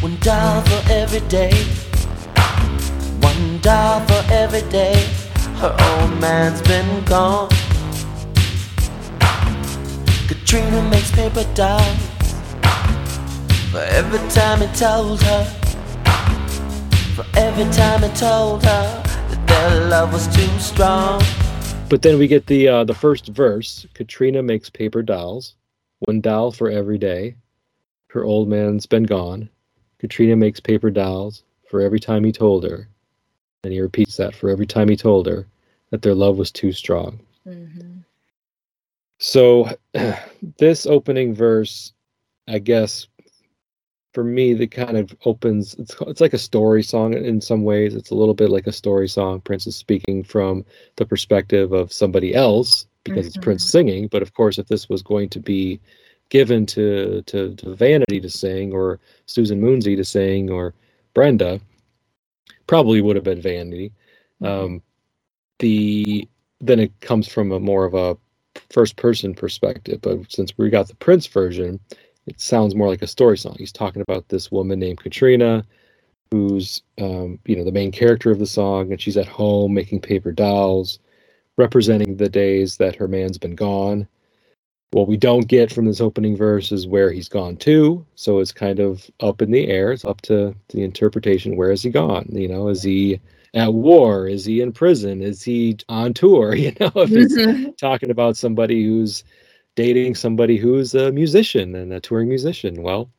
[0.00, 1.52] one doll for every day
[3.20, 5.06] One doll for every day.
[5.60, 7.48] Her old man's been gone.
[10.28, 11.98] Katrina makes paper dolls.
[13.72, 15.44] For every time he told her.
[17.16, 21.20] For every time he told her that their love was too strong.
[21.88, 23.86] But then we get the uh, the first verse.
[23.94, 25.54] Katrina makes paper dolls,
[26.00, 27.36] one doll for every day.
[28.08, 29.48] Her old man's been gone.
[29.98, 32.88] Katrina makes paper dolls for every time he told her.
[33.64, 35.46] And he repeats that for every time he told her
[35.90, 37.20] that their love was too strong.
[37.46, 37.98] Mm-hmm.
[39.18, 39.68] So
[40.58, 41.92] this opening verse,
[42.46, 43.08] I guess,
[44.14, 45.74] for me, that kind of opens.
[45.74, 47.94] It's it's like a story song in some ways.
[47.94, 49.40] It's a little bit like a story song.
[49.40, 50.64] Prince is speaking from
[50.96, 54.08] the perspective of somebody else because it's Prince singing.
[54.08, 55.80] But of course, if this was going to be
[56.30, 60.74] given to to, to Vanity to sing or Susan Moonsie to sing or
[61.14, 61.60] Brenda,
[62.66, 63.92] probably would have been Vanity.
[64.42, 64.82] Um,
[65.58, 66.28] the
[66.60, 68.16] then it comes from a more of a
[68.70, 70.00] first person perspective.
[70.00, 71.80] But since we got the Prince version,
[72.26, 73.56] it sounds more like a story song.
[73.58, 75.64] He's talking about this woman named Katrina,
[76.30, 80.00] who's um, you know the main character of the song, and she's at home making
[80.00, 80.98] paper dolls,
[81.58, 84.08] representing the days that her man's been gone.
[84.92, 88.52] What we don't get from this opening verse is where he's gone to, so it's
[88.52, 89.92] kind of up in the air.
[89.92, 91.56] It's up to the interpretation.
[91.56, 92.28] Where has he gone?
[92.32, 93.20] You know, is he
[93.54, 94.28] at war?
[94.28, 95.22] Is he in prison?
[95.22, 96.54] Is he on tour?
[96.56, 97.76] You know, if it's Mhm.
[97.78, 99.24] talking about somebody who's
[99.76, 102.82] dating somebody who's a musician and a touring musician.
[102.82, 103.10] Well,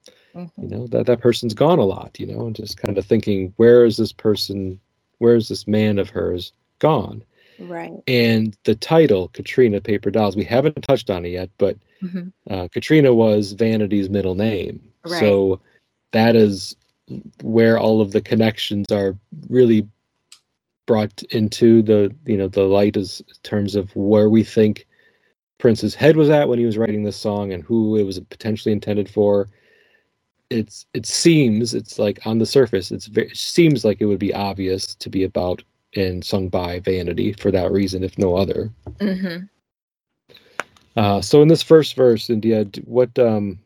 [0.61, 0.69] you Mhm.
[0.69, 2.19] know that that person's gone a lot.
[2.19, 4.79] You know, and just kind of thinking, where is this person?
[5.19, 7.23] Where is this man of hers gone?
[7.59, 7.93] Right.
[8.07, 12.31] And the title, Katrina Paper Dolls, we haven't touched on it yet, but Mhm.
[12.49, 14.81] uh, Katrina was Vanity's middle name.
[15.05, 15.19] Right.
[15.19, 15.59] So
[16.11, 16.75] that is
[17.41, 19.17] where all of the connections are
[19.49, 19.87] really
[20.85, 24.87] brought into the you know the light as terms of where we think
[25.59, 28.71] Prince's head was at when he was writing this song and who it was potentially
[28.71, 29.49] intended for.
[30.49, 34.19] It's it seems it's like on the surface it's very, it seems like it would
[34.19, 35.61] be obvious to be about
[35.95, 38.71] and sung by Vanity for that reason, if no other.
[38.99, 39.49] Mhm.
[40.95, 43.59] Uh, so in this first verse, India, what um,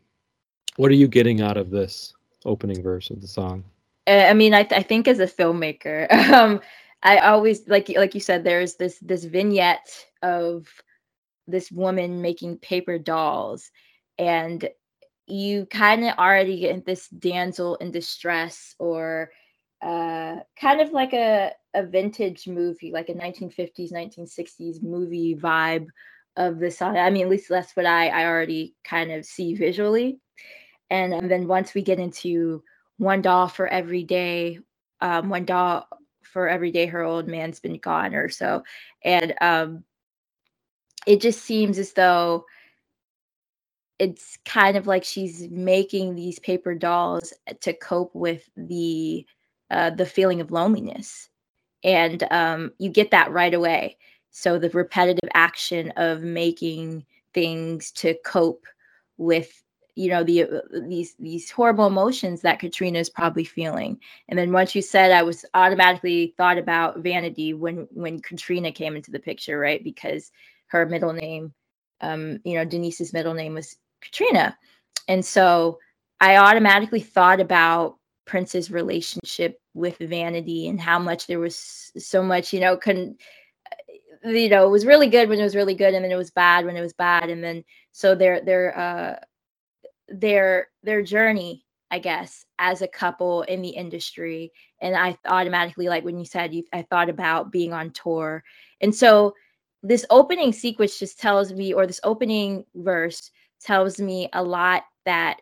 [0.75, 2.13] what are you getting out of this
[2.45, 3.63] opening verse of the song?
[4.07, 6.61] Uh, I mean, I, th- I think as a filmmaker, um,
[7.03, 10.67] I always like like you said, there's this this vignette of
[11.47, 13.71] this woman making paper dolls,
[14.17, 14.67] and
[15.27, 19.31] you kind of already get this damsel in distress or
[19.83, 25.87] uh, kind of like a a vintage movie, like a 1950s, 1960s movie vibe
[26.37, 26.97] of the song.
[26.97, 30.19] I mean, at least that's what I I already kind of see visually.
[30.89, 32.63] And, and then once we get into
[32.97, 34.59] one doll for every day,
[35.01, 35.87] um, one doll
[36.21, 38.63] for every day her old man's been gone or so,
[39.03, 39.83] and um,
[41.05, 42.45] it just seems as though
[43.99, 49.25] it's kind of like she's making these paper dolls to cope with the
[49.71, 51.29] uh, the feeling of loneliness.
[51.83, 53.97] And um, you get that right away.
[54.31, 58.65] So the repetitive action of making things to cope
[59.17, 59.63] with
[59.95, 63.99] you know the uh, these these horrible emotions that katrina is probably feeling.
[64.27, 68.95] And then once you said i was automatically thought about vanity when when katrina came
[68.95, 69.83] into the picture right?
[69.83, 70.31] Because
[70.67, 71.53] her middle name
[72.01, 74.57] um you know denise's middle name was katrina.
[75.07, 75.79] And so
[76.19, 82.53] i automatically thought about prince's relationship with vanity and how much there was so much
[82.53, 83.19] you know couldn't
[84.23, 86.31] you know it was really good when it was really good and then it was
[86.31, 89.15] bad when it was bad and then so their their uh
[90.07, 96.03] their their journey i guess as a couple in the industry and i automatically like
[96.03, 98.43] when you said you i thought about being on tour.
[98.81, 99.33] And so
[99.83, 103.29] this opening sequence just tells me or this opening verse
[103.61, 105.41] tells me a lot that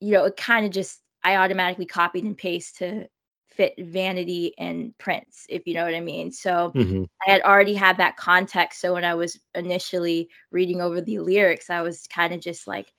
[0.00, 3.06] you know it kind of just i automatically copied and paste to
[3.48, 7.04] fit vanity and prince, if you know what i mean so Mm-hmm.
[7.26, 8.80] I had already had that context.
[8.80, 12.92] So when I was initially reading over the lyrics, I was kind of just like,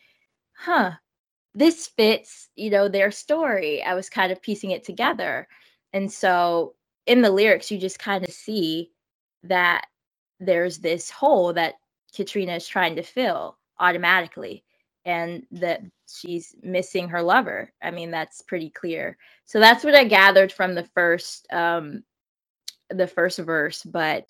[0.53, 0.91] huh,
[1.55, 3.82] this fits, you know, their story.
[3.82, 5.47] I was kind of piecing it together.
[5.93, 8.91] And so in the lyrics, you just kind of see
[9.43, 9.86] that
[10.39, 11.75] there's this hole that
[12.15, 14.63] Katrina is trying to fill automatically
[15.05, 17.71] and that she's missing her lover.
[17.81, 19.17] I mean, that's pretty clear.
[19.45, 22.03] So that's what I gathered from the first um
[22.89, 24.25] the first verse, but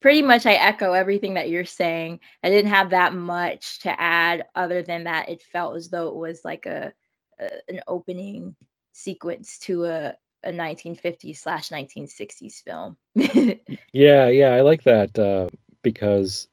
[0.00, 2.20] pretty much I echo everything that you're saying.
[2.42, 6.16] I didn't have that much to add other than that it felt as though it
[6.16, 6.92] was like a,
[7.40, 8.54] a an opening
[8.92, 12.96] sequence to a a 1950s slash 1960s film.
[13.92, 15.48] yeah, yeah, I like that uh,
[15.82, 16.48] because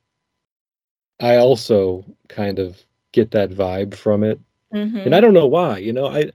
[1.19, 2.77] I also kind of
[3.11, 4.39] get that vibe from it,
[4.73, 4.97] mm-hmm.
[4.97, 5.77] and I don't know why.
[5.79, 6.31] You know, I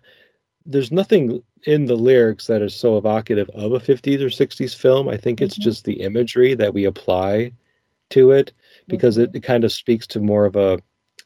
[0.66, 5.08] there's nothing in the lyrics that is so evocative of a 50s or 60s film.
[5.08, 5.62] I think it's Mhm.
[5.62, 7.52] just the imagery that we apply
[8.10, 8.52] to it
[8.88, 9.36] because it, Mhm.
[9.36, 10.78] it kind of speaks to more of a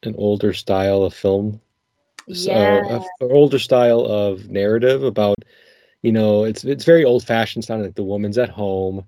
[0.04, 1.60] an older style of film
[2.28, 3.00] yeah.
[3.20, 5.36] a- a older style of narrative about
[6.02, 9.04] you know it's it's very old fashioned sounding like the woman's at home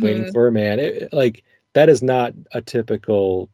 [0.00, 0.32] waiting Mhm.
[0.32, 3.48] for a man it, it- like that is not a typical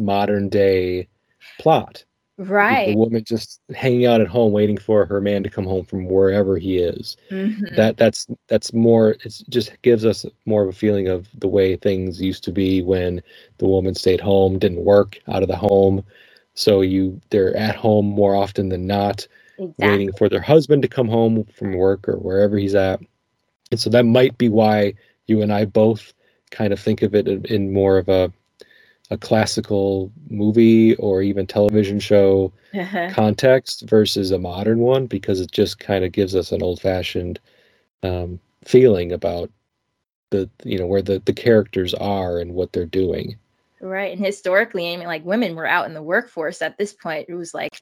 [0.00, 1.06] modern day
[1.58, 2.04] plot
[2.38, 2.88] Right.
[2.88, 6.06] the woman just hanging out at home waiting for her man to come home from
[6.06, 7.76] wherever he is Mhm.
[7.76, 11.76] that that's that's more it just gives us more of a feeling of the way
[11.76, 13.22] things used to be when
[13.58, 16.02] the woman stayed home didn't work out of the home
[16.54, 19.26] so you they're at home more often than not
[19.58, 19.88] exactly.
[19.88, 23.00] waiting for their husband to come home from work or wherever he's at
[23.70, 24.92] and so that might be why
[25.26, 26.12] you and i both
[26.50, 28.32] kind of think of it in more of a
[29.12, 32.52] a classical movie or even television show
[33.10, 37.38] context versus a modern one because it just kind of gives us an old fashioned
[38.02, 39.50] um, feeling about
[40.30, 43.36] the you know where the the characters are and what they're doing
[43.82, 44.16] Right.
[44.16, 47.26] And historically, I mean, like women were out in the workforce at this point.
[47.28, 47.80] It was like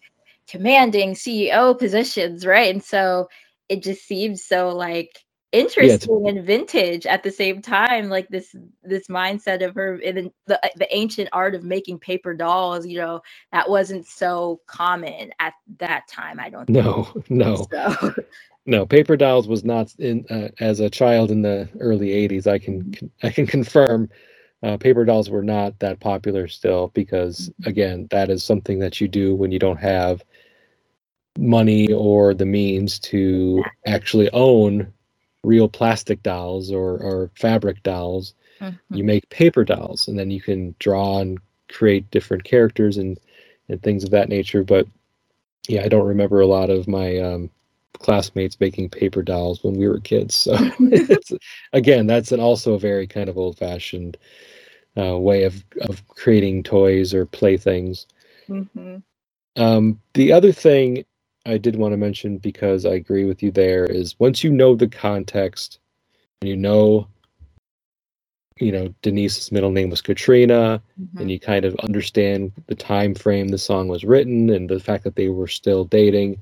[0.48, 2.72] commanding CEO positions, right?
[2.72, 3.28] And so
[3.68, 8.08] it just seems so like interesting and vintage at the same time.
[8.10, 12.86] Like this this mindset of her in the the ancient art of making paper dolls,
[12.86, 16.40] you know, that wasn't so common at that time.
[16.40, 16.98] I don't think.
[16.98, 18.14] no no So
[18.66, 22.58] no paper dolls was not in uh, as a child in the early 80s i
[22.58, 24.08] can i can confirm
[24.62, 29.08] uh, paper dolls were not that popular still because again that is something that you
[29.08, 30.24] do when you don't have
[31.38, 34.92] money or the means to actually own
[35.44, 38.78] real plastic dolls or, or fabric dolls Mhm.
[38.90, 43.18] you make paper dolls and then you can draw and create different characters and
[43.68, 44.86] and things of that nature but
[45.68, 47.50] yeah i don't remember a lot of my um,
[47.94, 51.32] classmates making paper dolls when we were kids so it's,
[51.72, 54.16] again that's an also a very kind of old fashioned
[54.98, 58.06] uh, way of of creating toys or playthings
[58.48, 59.02] Mhm.
[59.56, 61.04] um, the other thing
[61.50, 64.76] I did want to mention because I agree with you there is once you know
[64.76, 65.80] the context
[66.40, 67.08] and you know,
[68.60, 71.20] you know, Denise's middle name was Katrina, Mhm.
[71.20, 75.02] and you kind of understand the time frame the song was written and the fact
[75.04, 76.38] that they were still dating,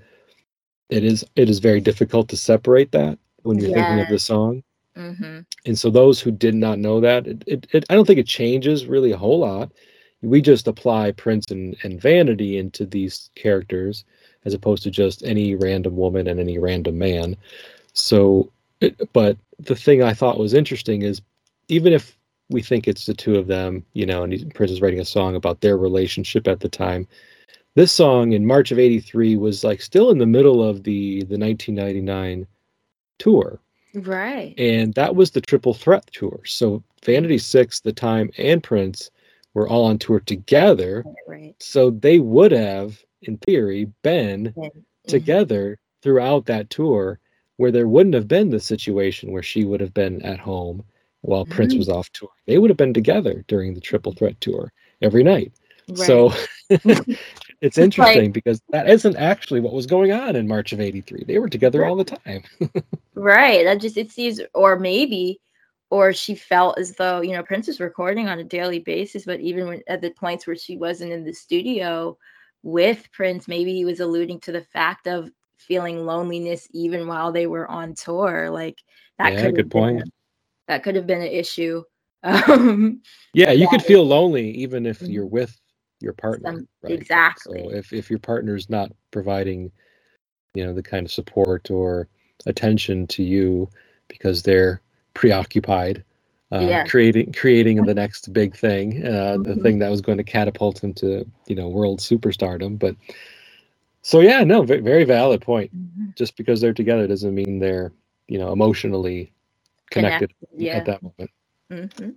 [0.91, 4.63] it is it is very difficult to separate that when you're thinking of the song.
[4.97, 5.47] Mhm.
[5.65, 8.27] And so those who did not know that, it, it, it I don't think it
[8.27, 9.73] changes really a whole lot.
[10.23, 14.05] We just apply Prince and, and Vanity into these characters
[14.49, 17.37] as opposed to just any random woman and any random man.
[17.93, 18.51] So,
[19.13, 21.21] but the thing I thought was interesting is
[21.69, 22.17] even if
[22.49, 25.37] we think it's the two of them, you know, and Prince is writing a song
[25.37, 27.07] about their relationship at the time.
[27.75, 31.39] This song in March of '83 was like still in the middle of the the
[31.39, 32.47] 1999
[33.19, 33.61] tour
[33.95, 34.55] Right.
[34.59, 36.41] and that was the triple threat tour.
[36.45, 39.11] So Vanity Six, The Time, and Prince
[39.55, 41.05] were all on tour together.
[41.27, 41.55] Right.
[41.59, 44.71] So they would have, in theory, been Mhm.
[45.07, 47.19] together throughout that tour,
[47.57, 50.83] where there wouldn't have been the situation where she would have been at home
[51.23, 51.79] while Prince Mm.
[51.79, 52.31] was off tour.
[52.47, 55.53] They would have been together during the triple threat tour every night.
[55.89, 55.99] Right.
[55.99, 56.33] So
[56.71, 56.85] it's
[57.79, 61.25] like- interesting because that isn't actually what was going on in March of '83.
[61.27, 62.43] They were together all the time.
[63.15, 63.65] Right.
[63.65, 65.41] That just it seems or maybe
[65.91, 69.41] or she felt as though, you know, Prince was recording on a daily basis, but
[69.41, 72.17] even when at the points where she wasn't in the studio
[72.63, 77.47] with Prince, maybe he was alluding to the fact of feeling loneliness even while they
[77.49, 78.51] were on tour.
[78.51, 78.79] Like
[79.19, 80.11] that Yeah, could good have been point.
[80.69, 81.85] that could have been an issue.
[82.25, 83.03] Um
[83.35, 85.09] Yeah, you could feel lonely even if Mhm.
[85.09, 85.61] you're with
[86.01, 86.47] your partner.
[86.47, 86.95] Some- right?
[86.97, 87.69] exactly.
[87.69, 89.73] So if if your partner's not providing,
[90.55, 92.09] you know, the kind of support or
[92.47, 93.69] attention to you
[94.09, 94.83] because they're
[95.15, 96.05] preoccupied,
[96.53, 96.85] uh, Yeah.
[96.85, 99.63] creating creating the next big thing, uh, the Mhm.
[99.63, 102.79] thing that was going to catapult him to you know world superstardom.
[102.79, 102.97] But
[104.03, 105.73] so yeah, no, ve- very valid point.
[105.75, 106.15] Mhm.
[106.17, 107.93] Just because they're together doesn't mean they're
[108.29, 109.33] you know emotionally
[109.91, 110.77] connected yeah.
[110.79, 111.31] at that moment.
[111.73, 112.17] Mhm.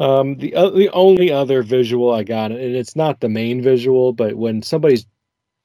[0.00, 4.12] Um, the o- the only other visual I got, and it's not the main visual,
[4.12, 5.06] but when somebody's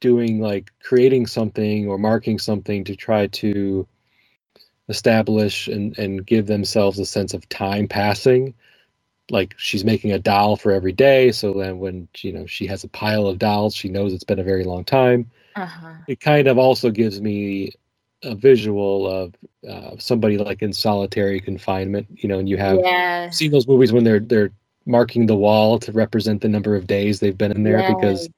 [0.00, 3.88] doing like creating something or marking something to try to
[4.88, 8.54] establish and and give themselves a sense of time passing,
[9.30, 12.84] like she's making a doll for every day, so then when you know she has
[12.84, 15.30] a pile of dolls, she knows it's been a very long time.
[15.56, 15.94] Uh-huh.
[16.06, 17.72] It kind of also gives me
[18.22, 19.34] a visual of
[19.68, 23.30] uh, somebody like in solitary confinement, you know, and you have yeah.
[23.30, 24.50] seen those movies when they're they're
[24.86, 27.94] marking the wall to represent the number of days they've been in there Yes.
[27.94, 28.28] because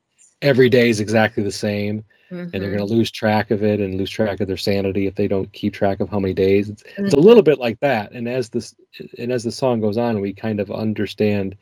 [0.41, 3.97] every day is exactly the same and they're going to lose track of it and
[3.97, 6.83] lose track of their sanity if they don't keep track of how many days it's,
[6.99, 7.25] it's a Mhm.
[7.25, 8.75] little bit like that and as this
[9.19, 11.57] and as the song goes on we kind of understand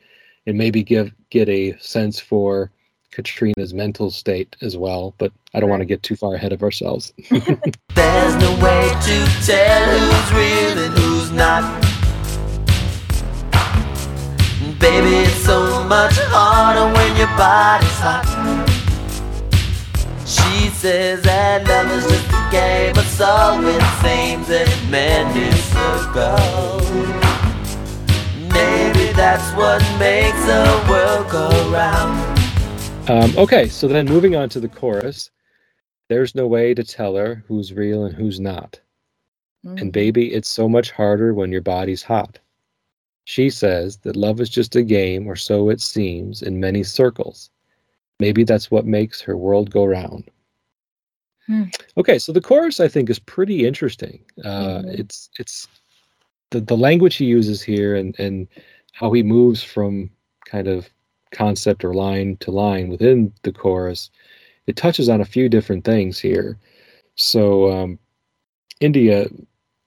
[0.45, 2.69] and maybe give get a sense for
[3.11, 6.61] katrina's mental state as well but i don't want to get too far ahead of
[6.63, 7.13] ourselves
[7.95, 11.83] There's no way to tell who's real and who's not.
[14.79, 18.66] Baby, it's so much harder when your body's hot.
[20.27, 26.89] She says that love is just a game, but so it seems in many circles.
[28.53, 32.39] Maybe that's what makes the world go round.
[33.09, 35.29] um, okay so then moving on to the chorus
[36.09, 38.79] there's no way to tell her who's real and who's not
[39.65, 39.81] Mhm.
[39.81, 42.37] And baby, it's so much harder when your body's hot.
[43.25, 47.49] She says that love is just a game, or so it seems, in many circles.
[48.19, 50.29] Maybe that's what makes her world go round.
[51.45, 51.63] Hmm.
[51.97, 54.23] Okay, so the chorus I think is pretty interesting.
[54.43, 54.99] Uh, Mhm.
[54.99, 55.67] It's it's
[56.51, 58.47] the the language he uses here and and
[58.93, 60.09] how he moves from
[60.45, 60.89] kind of
[61.31, 64.09] concept or line to line within the chorus.
[64.65, 66.57] It touches on a few different things here.
[67.15, 67.99] So, um,
[68.81, 69.27] India,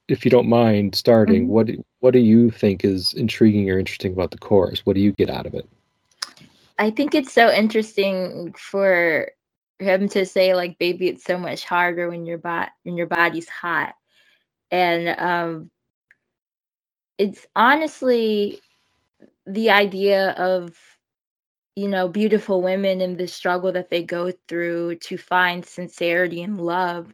[0.07, 1.49] if you don't mind starting, Mhm.
[1.49, 1.69] what
[1.99, 4.85] what do you think is intriguing or interesting about the chorus?
[4.85, 5.67] What do you get out of it?
[6.81, 9.29] I think it's so interesting for
[9.79, 13.47] him to say like baby it's so much harder when your bot when your body's
[13.47, 13.93] hot.
[14.71, 15.71] And um
[17.19, 18.59] it's honestly
[19.45, 20.75] the idea of
[21.75, 26.59] you know beautiful women and the struggle that they go through to find sincerity and
[26.61, 27.13] love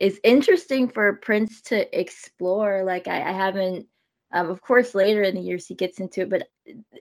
[0.00, 2.84] is interesting for Prince to explore.
[2.84, 3.86] Like I, I haven't
[4.32, 6.48] um, of course later in the years he gets into it, but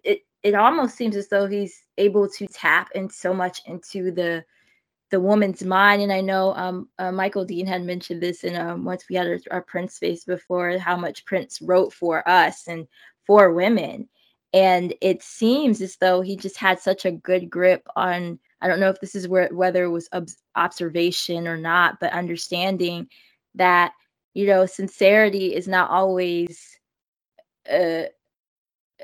[0.04, 4.44] it it almost seems as though he's able to tap in so much into the
[5.10, 6.02] the woman's mind.
[6.02, 9.28] And i know um, uh, michael dean had mentioned this in um, once we had
[9.28, 12.88] our, our prince space before how much prince wrote for us and
[13.26, 14.10] for women.
[14.56, 18.80] And it seems as though he just had such a good grip on i don't
[18.80, 23.08] know if this is where whether it was obs- observation or not but understanding
[23.56, 23.94] that
[24.34, 26.80] you know sincerity is not always
[27.72, 28.04] uh,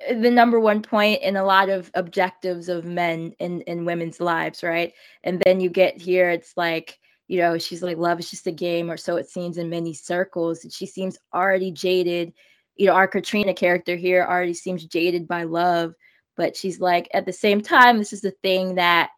[0.09, 4.63] the number one point in a lot of objectives of men in in women's lives
[4.63, 4.93] right?
[5.23, 8.51] And then you get here it's like you know she's like love is just a
[8.51, 12.33] game or so it seems in many circles and she seems already jaded.
[12.75, 15.93] You know our katrina character here already seems jaded by love
[16.37, 19.09] but she's like at the same time this is the thing that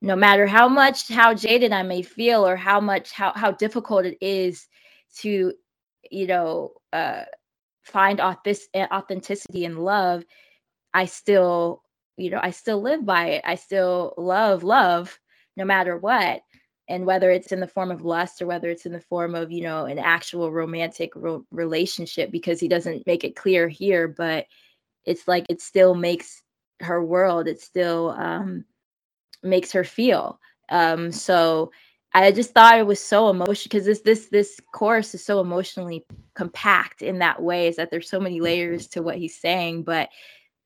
[0.00, 4.04] no matter how much how jaded i may feel or how much how how difficult
[4.04, 4.66] it is
[5.14, 5.52] to
[6.10, 7.22] you know uh
[7.82, 10.24] find authentic- authenticity and love
[10.94, 11.82] i still
[12.16, 13.42] you know i still live by it.
[13.44, 15.18] I still love love
[15.56, 16.42] no matter what.
[16.88, 19.50] And whether it's in the form of lust or whether it's in the form of
[19.50, 24.46] you know an actual romantic ro- relationship because he doesn't make it clear here but
[25.04, 26.42] it's like it still makes
[26.80, 27.48] her world.
[27.48, 28.64] It still um
[29.42, 30.40] makes her feel.
[30.68, 31.72] Um so
[32.14, 36.04] i just thought it was so emotional because this this this chorus is so emotionally
[36.34, 40.08] compact in that way is that there's so many layers to what he's saying but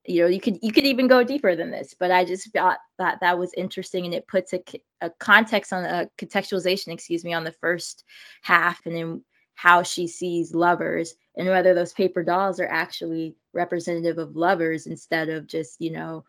[0.06, 2.78] you know you could you could even go deeper than this but i just thought
[2.98, 4.62] that that was interesting and it puts a,
[5.00, 8.04] a context on a contextualization excuse me on the first
[8.42, 9.22] half and then
[9.54, 15.28] how she sees lovers and whether those paper dolls are actually representative of lovers instead
[15.28, 16.24] of just you know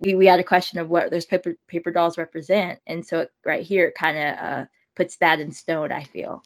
[0.00, 3.32] we, we had a question of what those paper paper dolls represent and so it,
[3.44, 4.64] right here it kind of uh,
[4.96, 6.42] puts that in stone i feel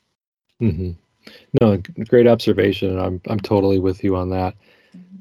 [0.61, 0.93] Mm-hmm.
[1.61, 2.99] No, great observation.
[2.99, 4.55] I'm I'm totally with you on that.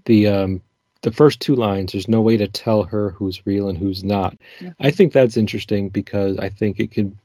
[0.06, 0.62] The um
[1.02, 4.38] the first two lines, there's no way to tell her who's real and who's not.
[4.80, 7.18] I think that's interesting because I think it could,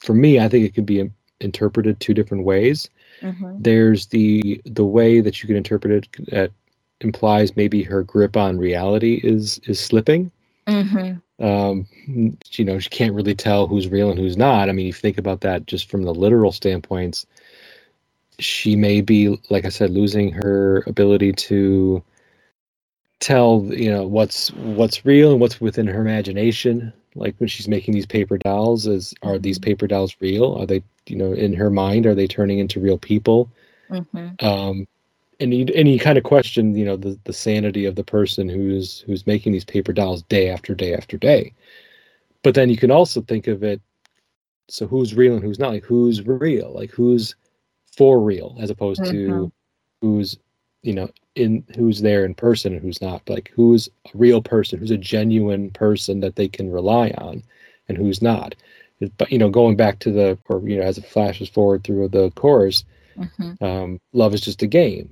[0.00, 1.10] for me, I think it could be
[1.40, 2.90] interpreted two different ways.
[3.22, 3.62] Mhm.
[3.62, 6.50] There's the the way that you can interpret it that
[7.00, 10.30] implies maybe her grip on reality is is slipping.
[10.66, 11.20] Mhm.
[11.40, 11.86] Um,
[12.52, 14.68] you know, she can't really tell who's real and who's not.
[14.68, 17.26] I mean, if you think about that just from the literal standpoints,
[18.40, 22.02] she may be, like I said, losing her ability to
[23.20, 26.92] tell, you know, what's what's real and what's within her imagination.
[27.14, 29.62] Like when she's making these paper dolls, is are these Mhm.
[29.62, 30.54] paper dolls real?
[30.54, 33.48] Are they, you know, in her mind, are they turning into real people?
[33.90, 34.42] Mhm.
[34.42, 34.86] um,
[35.40, 38.48] and you and you kind of question, you know, the the sanity of the person
[38.48, 41.52] who's who's making these paper dolls day after day after day.
[42.42, 43.80] But then you can also think of it.
[44.68, 45.72] So who's real and who's not?
[45.72, 46.72] Like who's real?
[46.74, 47.34] Like who's
[47.96, 49.52] for real as opposed to Mhm.
[50.00, 50.38] who's
[50.82, 54.78] you know in who's there in person and who's not like who's a real person
[54.78, 57.42] who's a genuine person that they can rely on
[57.88, 58.54] and who's not
[59.18, 62.08] but you know going back to the or you know as it flashes forward through
[62.08, 62.84] the chorus
[63.16, 63.58] Mhm.
[63.60, 65.08] um, love is just a game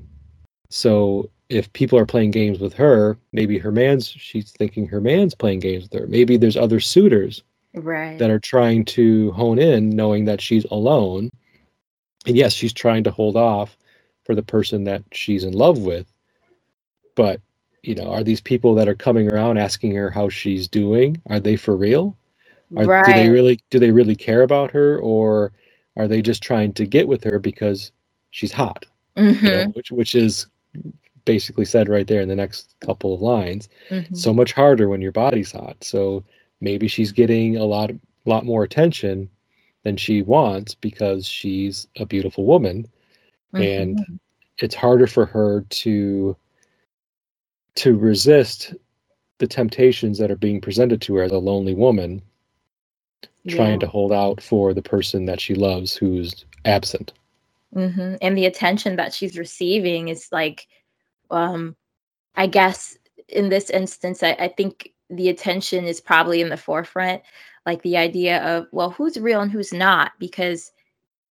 [0.70, 5.34] so if people are playing games with her maybe her man's she's thinking her man's
[5.34, 7.42] playing games with her maybe there's other suitors
[7.74, 8.18] Right.
[8.18, 11.30] that are trying to hone in knowing that she's alone
[12.26, 13.76] and yes she's trying to hold off
[14.24, 16.06] for the person that she's in love with
[17.14, 17.40] but
[17.82, 21.38] you know are these people that are coming around asking her how she's doing are
[21.38, 22.16] they for real
[22.76, 23.04] are, right.
[23.04, 25.52] do they really do they really care about her or
[25.96, 27.92] are they just trying to get with her because
[28.30, 28.84] she's hot
[29.16, 29.42] you Mhm.
[29.42, 30.46] know, which which is
[31.24, 34.16] basically said right there in the next couple of lines Mhm.
[34.16, 35.82] so much harder when your body's hot.
[35.82, 36.22] So
[36.60, 37.90] maybe she's getting a lot
[38.26, 39.28] lot more attention
[39.84, 42.86] than she wants because she's a beautiful woman
[43.64, 44.18] and Mhm.
[44.58, 46.36] it's harder for her to
[47.76, 48.74] to resist
[49.38, 52.22] the temptations that are being presented to her as a lonely woman
[53.48, 57.12] trying to hold out for the person that she loves who's absent.
[57.72, 60.66] Hmm And the attention that she's receiving is like,
[61.30, 61.76] um,
[62.36, 62.98] I guess
[63.28, 67.22] in this instance, I, I think the attention is probably in the forefront.
[67.66, 70.72] Like the idea of, well, who's real and who's not, because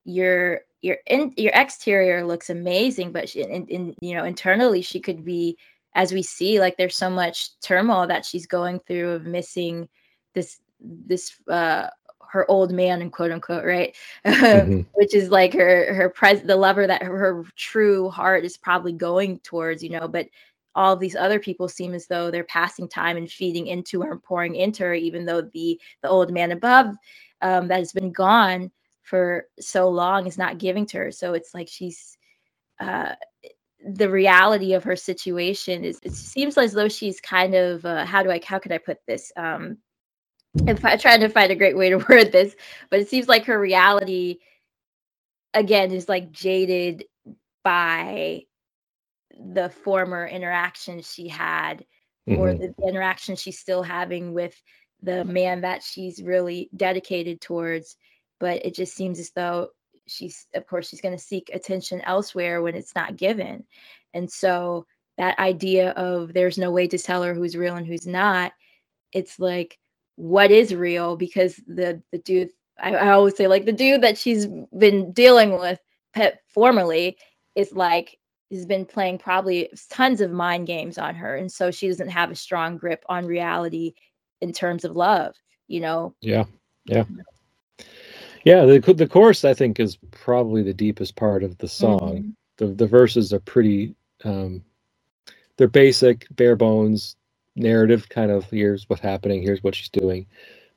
[0.05, 4.99] your your in your exterior looks amazing, but she, in, in you know internally she
[4.99, 5.57] could be,
[5.95, 9.89] as we see, like there's so much turmoil that she's going through of missing
[10.35, 11.87] this this uh
[12.35, 13.95] her old man and quote unquote right?
[14.25, 14.85] Mhm.
[14.93, 18.93] which is like her her pres the lover that her, her true heart is probably
[18.93, 20.07] going towards you know?
[20.07, 20.27] But
[20.75, 24.21] all these other people seem as though they're passing time and feeding into her and
[24.23, 26.87] pouring into her even though the the old man above
[27.41, 28.71] um, that has been gone
[29.03, 31.11] for so long is not giving to her.
[31.11, 32.17] So it's like she's
[32.79, 33.13] uh
[33.87, 38.23] the reality of her situation is it seems as though she's kind of uh, how
[38.23, 39.31] do i how could i put this?
[39.37, 39.77] Um
[40.67, 42.55] if I tried to find a great way to word this,
[42.89, 44.39] but it seems like her reality
[45.53, 47.05] again is like jaded
[47.63, 48.43] by
[49.53, 51.85] the former interaction she had
[52.27, 52.59] or Mhm.
[52.59, 54.59] the interaction she's still having with
[55.01, 57.97] the man that she's really dedicated towards
[58.39, 59.69] but it just seems as though
[60.07, 63.63] she's of course she's going to seek attention elsewhere when it's not given
[64.13, 64.85] and so
[65.17, 68.51] that idea of there's no way to tell her who's real and who's not
[69.11, 69.77] it's like
[70.15, 72.49] what is real because the the dude
[72.79, 74.47] I, I always say like the dude that she's
[74.77, 75.79] been dealing with
[76.13, 77.17] pet formerly
[77.55, 78.17] is like
[78.51, 82.31] has been playing probably tons of mind games on her and so she doesn't have
[82.31, 83.93] a strong grip on reality
[84.41, 85.35] in terms of love
[85.67, 86.45] you know Yeah.
[86.85, 87.03] Yeah.
[88.45, 91.99] Yeah, the the chorus I think is probably the deepest part of the song.
[91.99, 92.35] Mhm.
[92.57, 94.63] the the verses are pretty um
[95.57, 97.15] they're basic bare bones
[97.55, 100.25] narrative kind of here's what's happening here's what she's doing.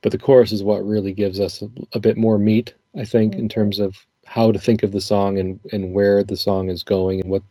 [0.00, 3.34] But the chorus is what really gives us a, a bit more meat i think
[3.34, 6.82] in terms of how to think of the song and and where the song is
[6.82, 7.42] going and what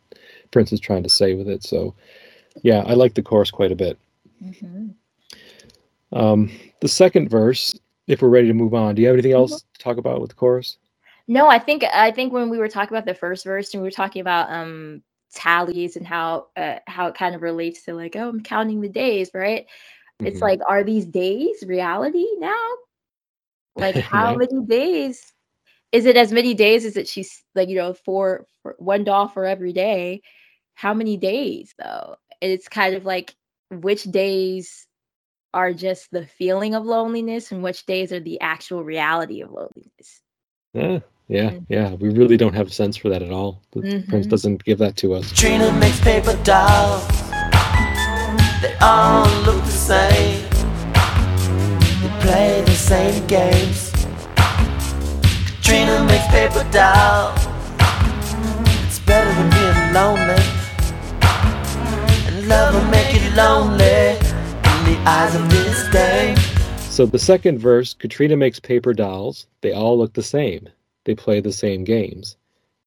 [0.50, 1.62] prince is trying to say with it.
[1.62, 1.94] So
[2.62, 3.98] yeah i like the chorus quite a bit.
[4.42, 4.94] Mhm.
[6.12, 6.50] um
[6.80, 9.78] the second verse if we're ready to move on do you have anything else to
[9.78, 10.78] talk about with the chorus?
[11.30, 13.86] No, I think I think when we were talking about the first verse and we
[13.86, 15.02] were talking about um
[15.34, 18.88] tallies and how uh, how it kind of relates to like oh I'm counting the
[18.88, 19.66] days, right?
[20.24, 20.42] It's Mhm.
[20.42, 22.68] like are these days reality now?
[23.74, 24.36] Like how Yeah.
[24.36, 25.32] many days?
[25.92, 29.28] Is it as many days as it she's like you know for, for one doll
[29.28, 30.22] for every day?
[30.74, 32.16] How many days though?
[32.40, 33.34] It's kind of like
[33.70, 34.86] which days
[35.54, 40.22] are just the feeling of loneliness and which days are the actual reality of loneliness.
[40.74, 40.98] yeah
[41.28, 41.64] yeah Mhm.
[41.68, 44.30] yeah we really don't have a sense for that at all the prince Mhm.
[44.30, 47.04] doesn't give that to us Trina makes paper dolls.
[48.62, 50.42] They all look the same.
[52.02, 53.92] They play the same games.
[55.62, 57.38] Trina makes paper dolls.
[58.86, 60.42] It's better than being lonely.
[62.26, 66.34] And love will make you lonely in the eyes of this day.
[66.80, 69.46] So the second verse, Katrina makes paper dolls.
[69.60, 70.68] They all look the same.
[71.08, 72.36] They play the same games.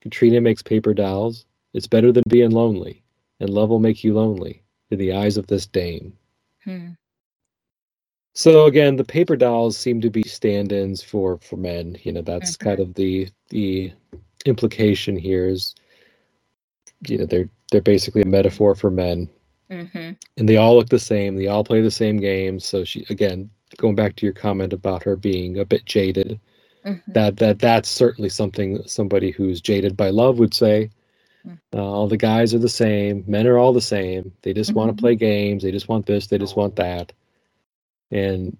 [0.01, 1.47] Katrina makes paper dolls.
[1.73, 3.01] It's better than being lonely,
[3.39, 4.61] and love will make you lonely
[4.91, 6.13] in the eyes of this dame.
[6.63, 6.89] Hmm.
[8.35, 11.97] So again, the paper dolls seem to be stand-ins for for men.
[12.03, 13.91] You know, that's kind of the the
[14.45, 15.73] implication here is,
[17.07, 19.27] you know, they're they're basically a metaphor for men,
[19.71, 20.11] Mm-hmm.
[20.37, 21.37] and they all look the same.
[21.37, 22.67] They all play the same games.
[22.67, 26.39] So she again, going back to your comment about her being a bit jaded,
[26.85, 27.01] Mhm.
[27.07, 30.89] That that that's certainly something somebody who's jaded by love would say.
[31.47, 31.57] Mm.
[31.73, 33.23] Uh, all the guys are the same.
[33.27, 34.31] Men are all the same.
[34.41, 34.97] They just want Mhm.
[34.97, 35.63] to play games.
[35.63, 36.27] They just want this.
[36.27, 37.13] They just want that.
[38.11, 38.57] And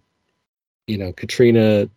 [0.87, 1.89] you know, Katrina.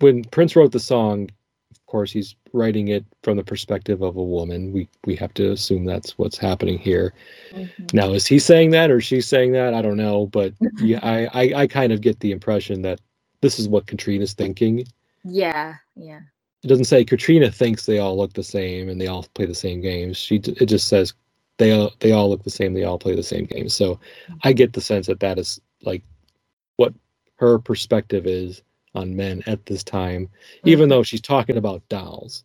[0.00, 1.28] When Prince wrote the song,
[1.70, 4.72] of course, he's writing it from the perspective of a woman.
[4.72, 7.12] We we have to assume that's what's happening here.
[7.52, 7.92] Mhm.
[7.94, 9.74] Now, is he saying that or she's saying that?
[9.74, 13.00] I don't know, but yeah, I, I I kind of get the impression that
[13.42, 14.86] this is what Katrina's thinking.
[15.24, 16.20] Yeah, yeah.
[16.62, 19.54] It doesn't say Katrina thinks they all look the same and they all play the
[19.54, 20.16] same games.
[20.18, 21.14] She it just says
[21.58, 22.74] they all they all look the same.
[22.74, 23.74] They all play the same games.
[23.74, 23.98] So
[24.44, 26.02] I get the sense that that is like
[26.76, 26.94] what
[27.36, 28.62] her perspective is
[28.94, 30.28] on men at this time,
[30.64, 30.90] even Mhm.
[30.90, 32.44] though she's talking about dolls.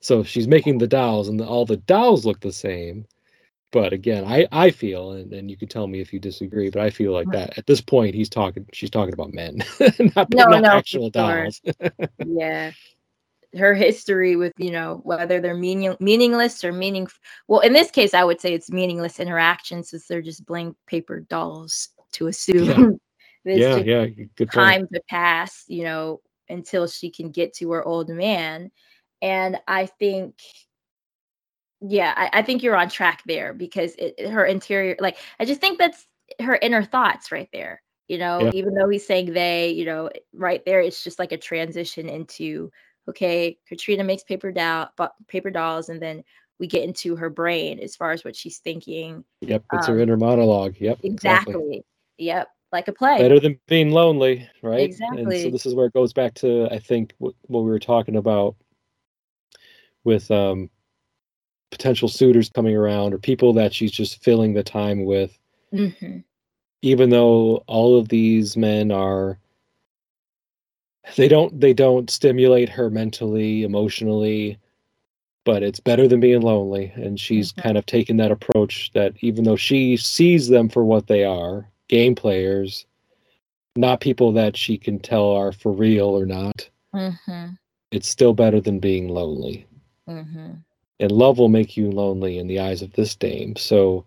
[0.00, 3.06] So she's making the dolls and all the dolls look the same.
[3.72, 6.82] But again, I, I feel, and, and you can tell me if you disagree, but
[6.82, 9.58] I feel like that at this point he's talking she's talking about men,
[10.16, 11.60] not, No, not no, actual dolls.
[12.24, 12.72] yeah.
[13.56, 17.08] Her history with you know whether they're meaning meaningless or meaning
[17.48, 21.18] well in this case i would say it's meaningless interactions since they're just blank paper
[21.18, 23.00] dolls to assume
[23.44, 24.52] yeah, just yeah, good point.
[24.52, 28.70] time to pass you know until she can get to her old man.
[29.20, 30.36] And i think
[31.80, 35.60] yeah i, I think you're on track there because it, her interior like i just
[35.60, 36.06] think that's
[36.40, 38.52] her inner thoughts right there you know Yeah.
[38.52, 42.70] even though he's saying they you know right there it's just like a transition into
[43.08, 44.88] okay katrina makes paper doll
[45.28, 46.22] paper dolls and then
[46.58, 50.00] we get into her brain as far as what she's thinking Yep, it's um, her
[50.00, 50.76] inner monologue.
[50.78, 51.84] Yep, exactly, exactly.
[52.18, 54.94] yep like a play Better than being lonely, right?
[55.00, 57.78] And so this is where it goes back to I think what, what we were
[57.78, 58.54] talking about
[60.04, 60.70] with um,
[61.70, 65.36] potential suitors coming around or people that she's just filling the time with.
[65.72, 66.18] hmm
[66.82, 69.38] even though all of these men are
[71.16, 74.56] they don't they don't stimulate her mentally emotionally
[75.44, 76.92] but it's better than being lonely.
[76.96, 77.62] And she's Mhm.
[77.62, 81.68] kind of taken that approach that even though she sees them for what they are
[81.88, 82.86] game players
[83.76, 87.46] not people that she can tell are for real or not hmm
[87.92, 89.66] it's still better than being lonely.
[90.06, 90.52] Hmm
[91.00, 93.56] and love will make you lonely in the eyes of this dame.
[93.56, 94.04] So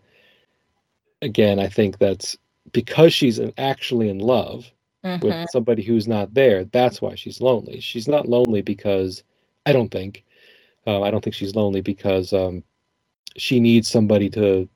[1.23, 2.37] again i think that's
[2.73, 4.71] because she's actually in love
[5.03, 7.81] hmm with somebody who's not there that's why she's lonely.
[7.81, 9.23] She's not lonely because
[9.67, 10.25] i don't think
[10.87, 12.63] uh, i don't think she's lonely because um,
[13.37, 14.69] she needs somebody to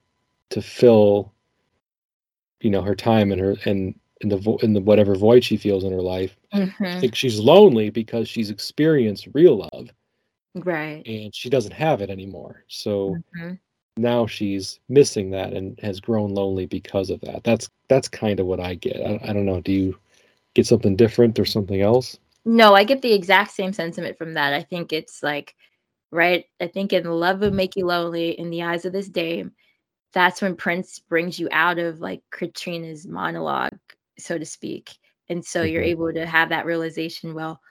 [0.52, 1.34] to fill
[2.62, 5.58] you know her time and her and in the vo- in the whatever void she
[5.58, 6.38] feels in her life.
[6.54, 9.90] I hmm think she's lonely because she's experienced real love
[10.66, 13.54] right and she doesn't have it anymore so hmm
[13.98, 18.46] now she's missing that and has grown lonely because of that that's that's kind of
[18.48, 19.98] what i get I, I don't know do you
[20.56, 24.54] get something different or something else No, I get the exact same sentiment from that.
[24.54, 25.56] I think it's like,
[26.12, 26.46] right?
[26.62, 29.54] I think in love will make you lonely in the eyes of this dame.
[30.14, 33.78] That's when Prince brings you out of like Katrina's monologue,
[34.20, 34.98] so to speak.
[35.30, 35.88] And so you're Mhm.
[35.88, 37.62] able to have that realization, well,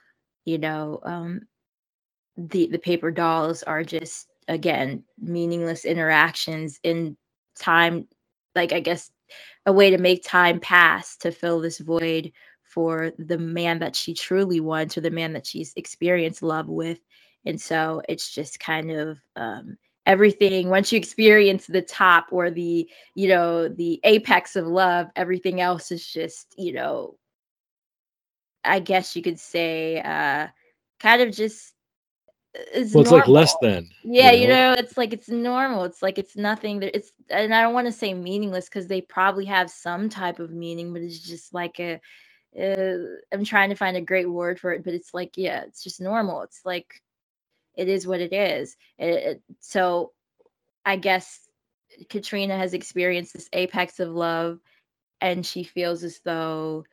[0.45, 1.41] you know, um,
[2.37, 7.17] the the paper dolls are just again meaningless interactions in
[7.59, 8.07] time,
[8.55, 9.11] like I guess
[9.65, 12.31] a way to make time pass to fill this void
[12.63, 16.99] for the man that she truly wants or the man that she's experienced love with.
[17.45, 22.89] And so it's just kind of um, everything once you experience the top or the,
[23.15, 27.17] you know, the apex of love, everything else is just, you know,
[28.63, 30.47] I guess you could say uh
[30.99, 31.73] kind of just
[32.73, 35.83] is well it's like less than Yeah, you you know know, it's like it's normal.
[35.83, 39.01] It's like it's nothing that it's and I don't want to say meaningless because they
[39.01, 41.99] probably have some type of meaning, but it's just like a
[42.59, 42.97] uh,
[43.33, 46.01] I'm trying to find a great word for it, but it's like, yeah, it's just
[46.01, 46.43] normal.
[46.43, 47.01] It's like
[47.75, 48.77] it is what it is.
[48.99, 50.13] It, it- so
[50.85, 51.41] I guess
[52.09, 54.59] Katrina has experienced this apex of love,
[55.21, 56.85] and she feels as though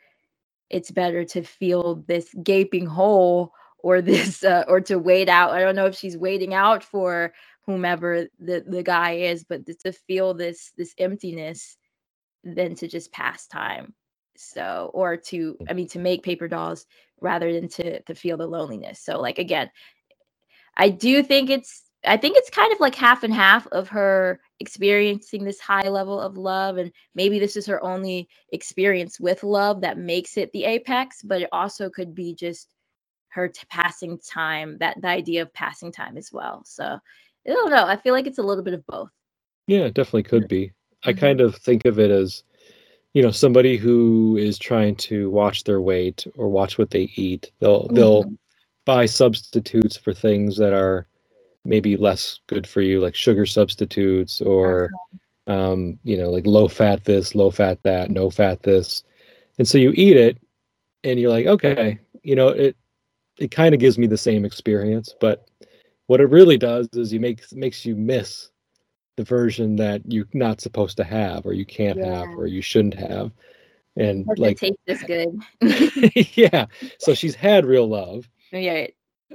[0.71, 3.53] it's better to feel this gaping hole
[3.85, 7.33] or this uh, or to wait out i don't know if she's waiting out for
[7.67, 11.77] whomever the the guy is but to feel this this emptiness
[12.45, 13.95] than to just pass time.
[14.37, 16.87] So or to i mean to make paper dolls
[17.21, 19.01] rather than to to feel the loneliness.
[19.01, 19.71] So like again
[20.77, 24.41] I do think it's I think it's kind of like half and half of her
[24.61, 29.81] experiencing this high level of love and maybe this is her only experience with love
[29.81, 32.74] that makes it the apex, but it also could be just
[33.35, 36.63] her t- passing time, that the idea of passing time as well.
[36.65, 37.01] So I
[37.51, 37.85] don't know.
[37.85, 39.11] I feel like it's a little bit of both.
[39.67, 40.73] yeah it definitely could be
[41.05, 41.19] i Mhm.
[41.19, 42.45] kind of think of it as
[43.15, 47.51] you know somebody who is trying to watch their weight or watch what they eat
[47.61, 48.39] they'll they'll Mhm.
[48.85, 51.07] buy substitutes for things that are
[51.65, 54.91] maybe less good for you like sugar substitutes or
[55.47, 59.03] um, you know like low fat this low fat that no fat this
[59.59, 60.37] and so you eat it
[61.05, 62.77] and you're like okay you know it
[63.39, 65.49] it kind of gives me the same experience but
[66.07, 68.51] what it really does is you make makes you miss
[69.17, 72.95] the version that you're not supposed to have or you can't have or you shouldn't
[72.95, 73.31] have.
[73.97, 75.41] And Doesn't like taste this good.
[76.37, 76.67] yeah.
[76.99, 78.89] So she's had real love yeah.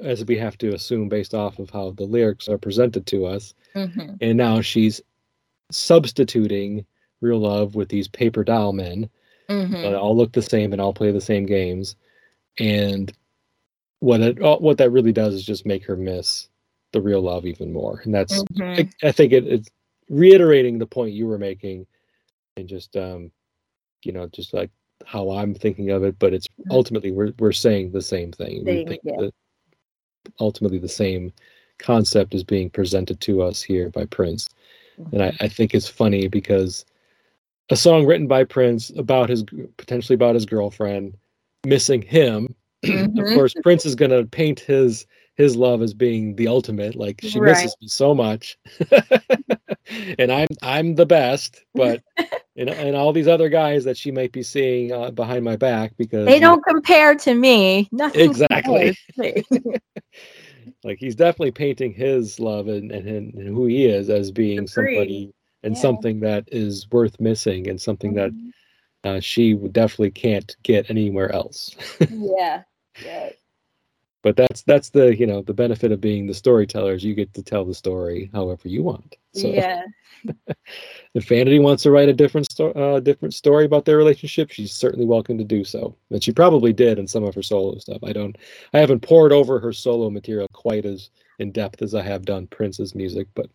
[0.03, 3.53] as we have to assume based off of how the lyrics are presented to us.
[3.73, 5.01] Hmm and now she's
[5.71, 6.85] substituting
[7.21, 9.09] real love with these paper doll men
[9.47, 11.95] hmm that all look the same and all play the same games.
[12.59, 13.13] And
[13.99, 16.47] what it what that really does is just make her miss
[16.93, 19.69] the real love even more and that's hmm I, I think it, it's
[20.09, 21.85] reiterating the point you were making
[22.57, 23.31] and just um
[24.03, 24.71] you know just like
[25.05, 26.71] how i'm thinking of it but it's Mhm.
[26.71, 29.29] ultimately we're, we're saying the same thing we think yeah.
[30.39, 31.31] ultimately the same
[31.77, 34.49] concept is being presented to us here by prince
[35.11, 36.85] and I, I think it's funny because
[37.69, 39.43] a song written by Prince about his
[39.77, 41.15] potentially about his girlfriend
[41.65, 42.55] missing him.
[42.83, 43.33] Of Mhm.
[43.33, 45.05] course, Prince is going to paint his
[45.35, 46.95] his love as being the ultimate.
[46.95, 47.51] Like she Right.
[47.51, 48.57] misses me so much,
[50.19, 51.63] and I'm I'm the best.
[51.75, 52.01] But
[52.55, 55.93] and and all these other guys that she might be seeing uh, behind my back
[55.97, 57.87] because They don't compare to me.
[57.91, 58.21] Nothing.
[58.29, 58.95] Exactly.
[59.17, 59.43] me.
[60.83, 64.69] like he's definitely painting his love and, and, and who he is as being Agreed.
[64.69, 65.81] somebody and Yeah.
[65.81, 68.51] something that is worth missing and something that Mhm.
[69.03, 71.75] Uh, she definitely can't get anywhere else.
[72.09, 72.63] yeah.
[73.05, 73.29] Yeah.
[74.23, 77.33] but that's that's the you know the benefit of being the storyteller is you get
[77.35, 79.15] to tell the story however you want.
[79.33, 79.83] So Yeah.
[81.13, 84.73] if Vanity wants to write a different sto- uh, different story about their relationship, she's
[84.73, 85.95] certainly welcome to do so.
[86.09, 87.99] And she probably did in some of her solo stuff.
[88.03, 88.37] I don't
[88.73, 92.47] I haven't pored over her solo material quite as in depth as I have done
[92.47, 93.49] Prince's music, but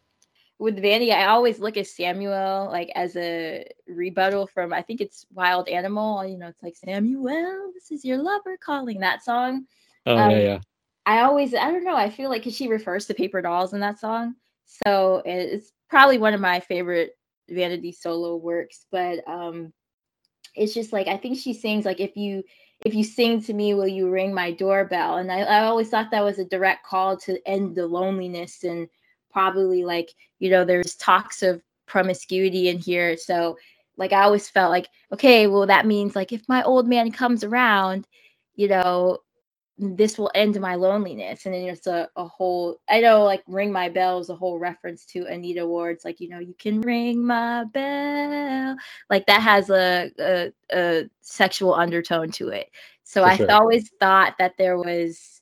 [0.59, 5.27] With Vanity, I always look at Samuel like as a rebuttal from I think it's
[5.33, 6.25] Wild Animal.
[6.27, 9.67] You know, it's like Samuel, this is your lover calling that song.
[10.07, 10.61] oh Um, yeah, yeah.
[11.07, 13.81] I always, I don't know, I feel like 'cause she refers to paper dolls in
[13.81, 14.37] that song.
[14.65, 17.17] So it's probably one of my favorite
[17.49, 18.87] Vanity solo works.
[18.91, 19.73] But um
[20.55, 22.43] it's just like I think she sings like if you
[22.85, 25.17] if you sing to me, will you ring my doorbell?
[25.19, 28.89] And I, I always thought that was a direct call to end the loneliness and
[29.35, 33.19] probably like, you know, there's talks of promiscuity in here.
[33.19, 33.59] So
[33.99, 37.45] like I always felt like, okay, well, that means like if my old man comes
[37.45, 38.07] around,
[38.57, 39.19] you know,
[39.77, 41.47] this will end my loneliness.
[41.47, 44.59] And then it's a, a whole, I know like Ring My Bell is a whole
[44.61, 48.77] reference to Anita Ward's, like, you know, you can ring my bell.
[49.11, 52.71] Like that has a, a, a sexual undertone to it.
[53.03, 53.51] So For I sure.
[53.51, 55.34] always thought that there was,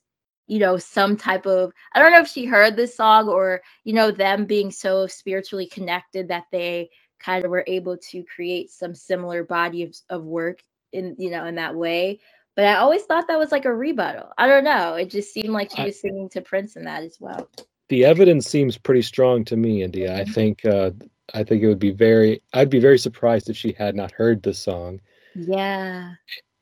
[0.47, 3.93] you know, some type of, I don't know if she heard this song or, you
[3.93, 6.89] know, them being so spiritually connected that they
[7.19, 11.45] kind of were able to create some similar body of, of work in, you know,
[11.45, 12.19] in that way
[12.55, 14.29] but I always thought that was like a rebuttal.
[14.37, 14.93] I don't know.
[14.93, 17.49] It just seemed like she I- was singing to Prince in that as well.
[17.89, 20.15] The evidence seems pretty strong to me, India.
[20.15, 20.33] I Mhm.
[20.35, 20.91] think uh,
[21.33, 24.43] I think it would be very I'd be very surprised if she had not heard
[24.43, 25.01] this song
[25.33, 26.11] Yeah.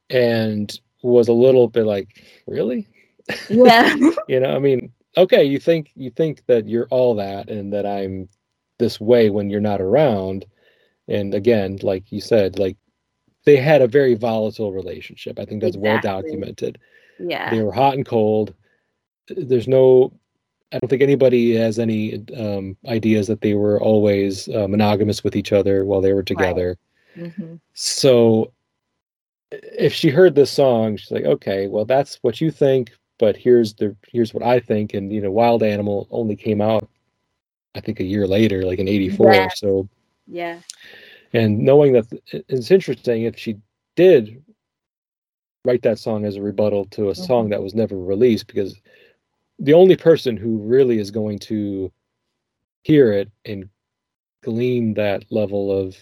[0.09, 2.87] and was a little bit like, really?
[3.49, 3.95] Yeah.
[4.27, 7.85] you know i mean okay you think you think that you're all that and that
[7.85, 8.29] i'm
[8.81, 10.45] this way when you're not around.
[11.07, 12.75] And again like you said like
[13.45, 15.39] they had a very volatile relationship.
[15.39, 16.77] I think that's well documented.
[17.19, 17.49] Yeah.
[17.49, 18.53] they were hot and cold.
[19.29, 20.11] There's no
[20.73, 25.35] i don't think anybody has any um, ideas that they were always uh, monogamous with
[25.35, 26.77] each other while they were together.
[27.15, 28.53] Hmm so
[29.51, 32.91] if she heard this song she's like okay well that's what you think
[33.21, 36.89] but here's the here's what i think and you know wild animal only came out
[37.75, 39.49] i think a year later like in 84 Yeah.
[39.55, 39.89] so
[40.27, 40.59] Yeah.
[41.33, 42.07] and knowing that
[42.49, 43.57] it's interesting if she
[43.95, 44.43] did
[45.65, 47.51] write that song as a rebuttal to a song Mhm.
[47.51, 48.75] that was never released because
[49.59, 51.91] the only person who really is going to
[52.83, 53.69] hear it and
[54.43, 55.95] glean that level of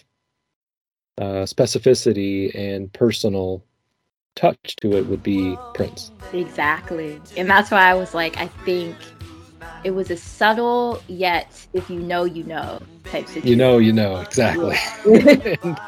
[1.18, 3.62] uh, specificity and personal
[4.40, 6.10] touch to it would be Prince.
[6.32, 7.20] Exactly.
[7.36, 8.96] And that's why I was like, I think
[9.84, 13.48] it was a subtle yet if you know you know type situation.
[13.48, 14.76] You know, you know exactly.
[15.62, 15.78] and,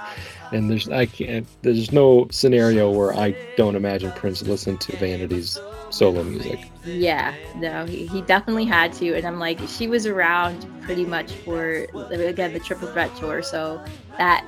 [0.53, 1.47] and there's I can't.
[1.63, 5.59] There's no scenario where I don't imagine Prince listened to Vanity's
[5.91, 6.71] solo music.
[6.85, 9.15] Yeah, no, he, he definitely had to.
[9.15, 13.43] And I'm like, she was around pretty much for, again, the Triple Threat tour.
[13.43, 13.83] So
[14.19, 14.45] that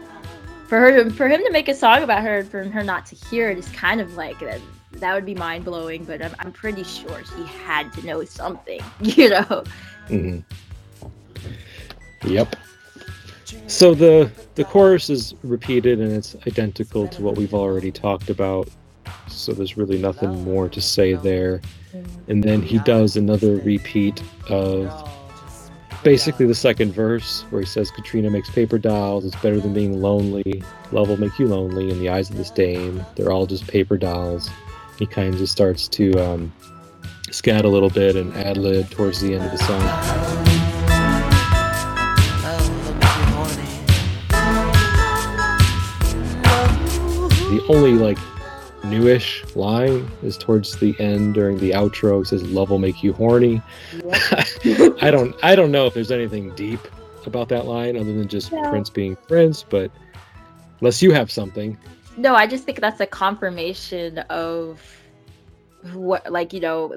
[0.69, 3.15] for her for him to make a song about her and for her not to
[3.15, 4.61] hear it is kind of like that
[4.93, 8.81] that would be mind blowing but I'm, I'm pretty sure he had to know something
[9.01, 9.65] you know
[10.09, 10.39] hmm
[12.27, 12.57] Yep.
[13.67, 18.69] So the the chorus is repeated and it's identical to what we've already talked about.
[19.29, 21.61] So there's really nothing more to say there.
[22.29, 24.91] And then he does another repeat of
[26.05, 30.03] basically the second verse where he says Katrina makes paper dolls, it's better than being
[30.03, 30.63] lonely.
[30.93, 33.05] Love will make you lonely in the eyes of this dame.
[33.17, 34.51] They're all just paper dolls.
[34.99, 36.53] He kind of just starts to um,
[37.31, 39.81] scat a little bit and ad lib towards the end of the song.
[47.51, 48.19] The only like
[48.85, 52.23] newish line is towards the end during the outro.
[52.23, 53.63] It says "Love will make you horny."
[55.01, 56.81] I don't I don't know if there's anything deep
[57.27, 58.69] about that line other than just No.
[58.71, 59.91] Prince being Prince, but
[60.81, 61.79] unless you have something.
[62.17, 64.81] no i just think that's a confirmation of
[65.95, 66.95] what like you know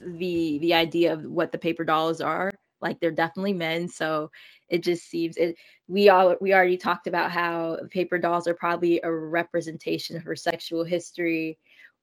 [0.00, 4.30] the the idea of what the paper dolls are like they're definitely men so
[4.68, 5.56] it just seems it
[5.88, 10.36] we all we already talked about how paper dolls are probably a representation of her
[10.36, 11.58] sexual history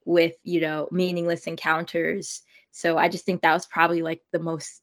[0.06, 2.42] with you know meaningless encounters
[2.72, 4.82] so i just think that was probably like the most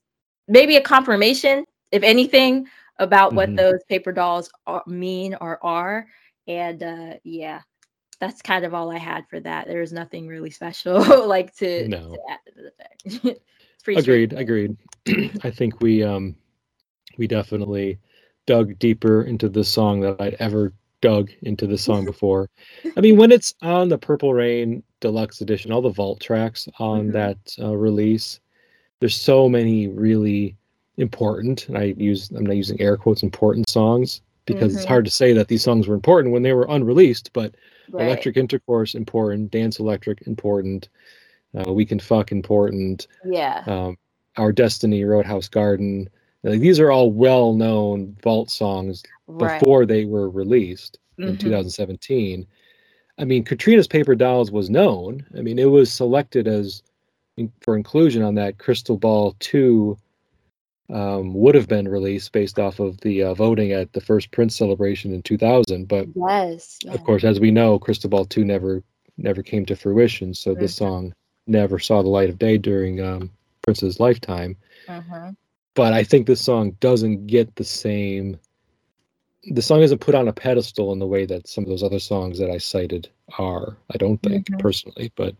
[0.49, 2.67] maybe a confirmation if anything
[2.99, 3.57] about what Mhm.
[3.57, 6.07] those paper dolls are, mean or are
[6.47, 7.61] and uh yeah
[8.21, 11.87] that's kind of all i had for that there was nothing really special like to,
[11.89, 12.11] No.
[12.11, 12.63] to add to
[13.25, 13.41] the
[13.85, 14.77] pretty Agreed, agreed.
[15.45, 16.37] I think we um
[17.19, 17.99] we definitely
[18.47, 22.49] dug deeper into this song that I'd ever dug into this song before.
[22.97, 27.09] I mean, when it's on the Purple Rain Deluxe Edition, all the vault tracks on
[27.09, 27.13] Mhm.
[27.13, 28.41] that uh, release,
[29.01, 30.57] there's so many really
[30.97, 34.89] important, and I use I'm not using air quotes important songs because it's Mhm.
[34.89, 37.55] hard to say that these songs were important when they were unreleased, but
[37.91, 38.05] Right.
[38.05, 40.89] Electric Intercourse important, Dance Electric important,
[41.55, 43.99] uh, We Can Fuck important, yeah um,
[44.37, 46.09] Our Destiny, Roadhouse Garden.
[46.49, 51.39] Like these are all well-known vault songs right before they were released in Mhm.
[51.41, 52.47] 2017.
[53.19, 55.27] I mean, Katrina's Paper Dolls was known.
[55.37, 56.83] I mean, it was selected as
[57.37, 59.97] in- for inclusion on that Crystal Ball 2
[60.91, 64.57] um, would have been released based off of the uh, voting at the first Prince
[64.57, 65.87] celebration in 2000.
[65.87, 66.95] But yes yeah.
[66.95, 68.83] of course, as we know, Crystal Ball 2 never
[69.19, 70.33] never came to fruition.
[70.33, 70.79] So this Mhm.
[70.79, 71.13] song
[71.47, 73.31] never saw the light of day during um,
[73.63, 74.57] Prince's lifetime
[74.89, 75.37] Mhm.
[75.79, 78.37] But I think this song doesn't get the same.
[79.53, 82.01] The song isn't put on a pedestal in the way that some of those other
[82.01, 83.09] songs that I cited
[83.39, 83.77] are.
[83.95, 84.59] I don't think Mhm.
[84.59, 85.37] personally, but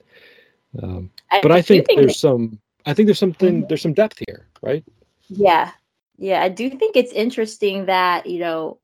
[0.81, 2.61] um, I but I do think, that- there's some.
[2.87, 3.65] I think there's something.
[3.65, 3.69] Mhm.
[3.69, 4.85] There's some depth here, right?
[5.29, 5.73] Yeah.
[6.19, 8.79] Yeah, I do think it's interesting that, you know,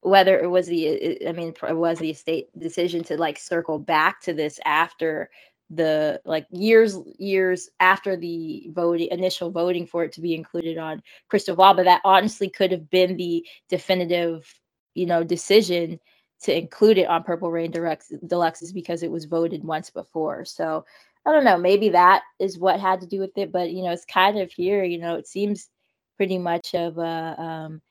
[0.00, 4.20] whether it was the I mean it was the estate decision to like circle back
[4.22, 5.30] to this after
[5.76, 11.02] the like years years after the voting initial voting for it to be included on
[11.28, 14.52] Crystal Ball, but that honestly could have been the definitive,
[14.94, 15.98] you know, decision
[16.42, 20.44] to include it on Purple Rain Deluxe Deluxes because it was voted once before.
[20.44, 20.84] So
[21.26, 23.92] I don't know, maybe that is what had to do with it, but you know,
[23.92, 25.68] it's kind of here, you know, it seems
[26.16, 27.82] pretty much of a um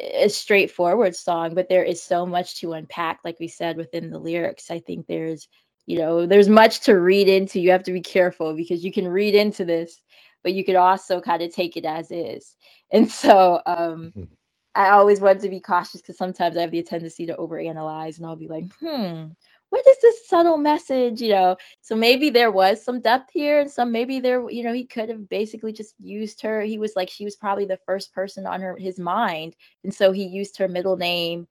[0.00, 4.18] a straightforward song, but there is so much to unpack, like we said within the
[4.18, 4.70] lyrics.
[4.70, 5.48] I think there's,
[5.88, 7.60] you know, there's much to read into.
[7.60, 10.02] You have to be careful because you can read into this,
[10.42, 12.56] but you could also kind of take it as is.
[12.92, 14.28] And so um Mhm.
[14.74, 18.26] I always want to be cautious because sometimes I have the tendency to overanalyze and
[18.26, 19.26] I'll be like, hmm,
[19.70, 21.20] what is this subtle message?
[21.22, 24.72] You know, so maybe there was some depth here and some maybe there, you know,
[24.74, 26.60] he could have basically just used her.
[26.62, 29.56] He was like, she was probably the first person on her his mind.
[29.84, 31.48] And so he used her middle name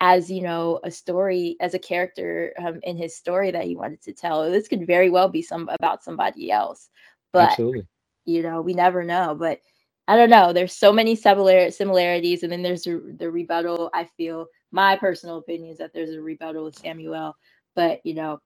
[0.00, 4.02] as, you know, a story, as a character um, in his story that he wanted
[4.02, 4.50] to tell.
[4.50, 6.90] This could very well be some about somebody else.
[7.32, 7.86] But Absolutely.
[8.26, 9.60] you know we never know but
[10.08, 14.04] i don't know there's so many similar similarities and then there's the, the rebuttal i
[14.16, 17.36] feel my personal opinion is that there's a rebuttal with samuel
[17.76, 18.38] but you know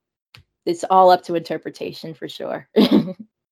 [0.65, 2.67] it's all up to interpretation for sure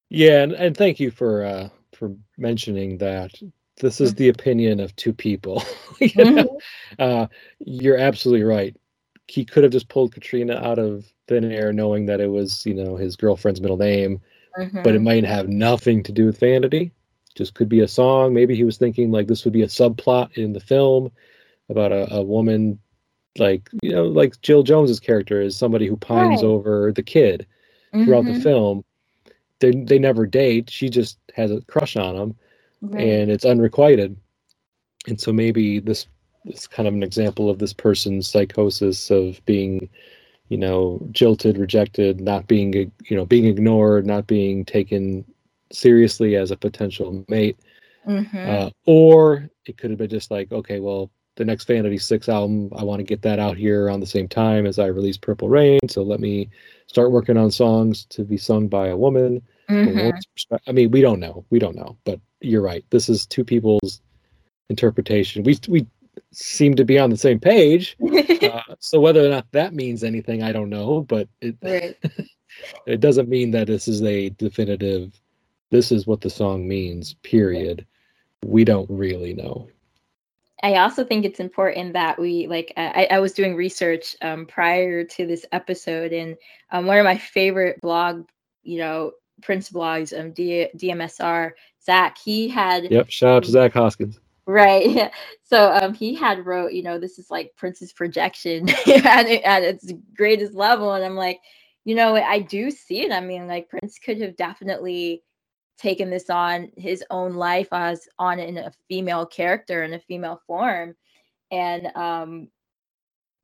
[0.09, 3.31] Yeah, and, and thank you for uh, for mentioning that.
[3.77, 5.63] This is the opinion of two people.
[5.99, 6.59] you know?
[6.99, 7.27] uh,
[7.59, 8.75] you're absolutely right.
[9.27, 12.73] He could have just pulled Katrina out of thin air, knowing that it was, you
[12.73, 14.19] know, his girlfriend's middle name,
[14.83, 15.03] but it Mhm.
[15.03, 16.91] might have nothing to do with vanity.
[17.35, 18.33] Just could be a song.
[18.33, 21.11] Maybe he was thinking like this would be a subplot in the film
[21.69, 22.77] about a, a woman,
[23.39, 26.49] like you know, like Jill Jones's character is somebody who pines Right.
[26.49, 27.47] over the kid
[28.03, 28.43] throughout the Mhm.
[28.43, 28.85] film.
[29.59, 30.69] They they never date.
[30.69, 32.35] She just has a crush on him,
[32.83, 33.01] Right.
[33.01, 34.15] and it's unrequited.
[35.07, 36.05] And so maybe this
[36.45, 39.89] is kind of an example of this person's psychosis of being
[40.49, 45.23] you know jilted rejected not being you know being ignored not being taken
[45.71, 47.57] seriously as a potential mate
[48.05, 48.37] Mm-hmm.
[48.49, 52.69] uh, or it could have been just like okay well the next vanity six album
[52.75, 55.47] i want to get that out here around the same time as i release purple
[55.47, 56.49] rain so let me
[56.87, 60.11] start working on songs to be sung by a woman Mhm.
[60.67, 62.85] i mean we don't know we don't know but you're right.
[62.89, 64.01] This is two people's
[64.69, 65.43] interpretation.
[65.43, 65.87] We we
[66.31, 67.97] seem to be on the same page.
[68.43, 71.97] Uh, so whether or not that means anything i don't know but it right.
[72.85, 75.19] it doesn't mean that this is a definitive
[75.73, 77.87] this is what the song means period.
[78.45, 79.69] We don't really know.
[80.61, 85.03] I also think it's important that we like I, I was doing research um, prior
[85.03, 86.37] to this episode, and
[86.71, 88.27] um, one of my favorite blog,
[88.61, 89.13] you know,
[89.43, 91.51] Prince blogs, um, D- DMSR,
[91.85, 95.11] Zach, he had yep shout out to zach hoskins right.
[95.45, 99.93] So um, he had wrote, you know, this is like Prince's projection at, at its
[100.17, 101.41] greatest level, and I'm like,
[101.85, 103.11] you know, I do see it.
[103.11, 105.21] I mean, like Prince could have definitely
[105.79, 110.41] taken this on his own life as on in a female character in a female
[110.47, 110.95] form
[111.51, 112.47] and um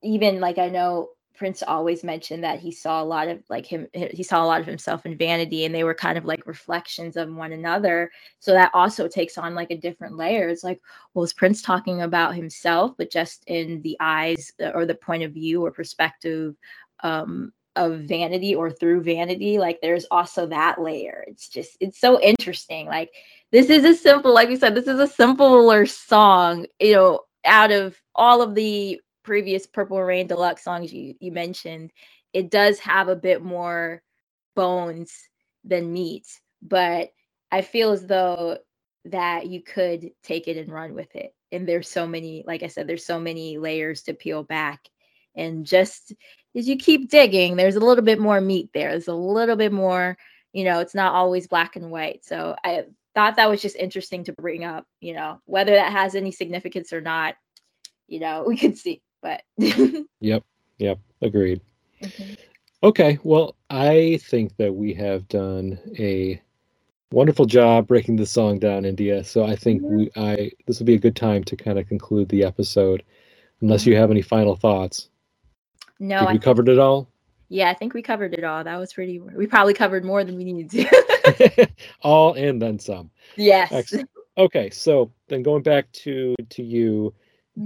[0.03, 1.09] even like i know
[1.39, 4.59] prince always mentioned that he saw a lot of like him he saw a lot
[4.59, 8.11] of himself in vanity and they were kind of like reflections of one another.
[8.39, 10.49] So that also takes on like a different layer.
[10.49, 10.81] It's like
[11.13, 15.23] well is prince talking about himself but just in the eyes uh, or the point
[15.23, 16.55] of view or perspective
[17.03, 19.57] um of vanity or through vanity?
[19.59, 21.23] Like there's also that layer.
[21.25, 22.87] It's just it's so interesting.
[22.87, 23.11] Like
[23.51, 27.71] this is a simple like you said this is a simpler song you know out
[27.71, 28.99] of all of the
[29.29, 31.91] previous purple rain deluxe songs you you mentioned
[32.33, 34.01] it does have a bit more
[34.55, 35.13] bones
[35.63, 36.25] than meat
[36.63, 37.09] but
[37.51, 38.57] i feel as though
[39.05, 41.33] that you could take it and run with it.
[41.51, 44.87] And there's so many like i said there's so many layers to peel back.
[45.35, 46.13] And just
[46.55, 48.91] as you keep digging there's a little bit more meat there.
[48.91, 50.17] There's a little bit more
[50.53, 52.25] you know it's not always black and white.
[52.25, 56.13] So i thought that was just interesting to bring up you know whether that has
[56.15, 57.35] any significance or not
[58.07, 59.41] you know we could see but
[60.19, 60.43] yep
[60.77, 61.61] yep agreed.
[62.01, 62.37] Mhm.
[62.83, 66.41] okay well i think that we have done a
[67.11, 69.89] wonderful job breaking the song down india so i think Mhm.
[69.97, 73.03] we i this will be a good time to kind of conclude the episode
[73.61, 75.09] unless you have any final thoughts.
[75.99, 77.09] No Think I we covered it all?
[77.49, 78.63] Yeah i think we covered it all.
[78.63, 81.67] That was pretty we probably covered more than we needed to.
[82.01, 83.11] All and then some.
[83.35, 83.71] Yes.
[83.73, 84.09] Excellent.
[84.37, 87.13] okay so then going back to to you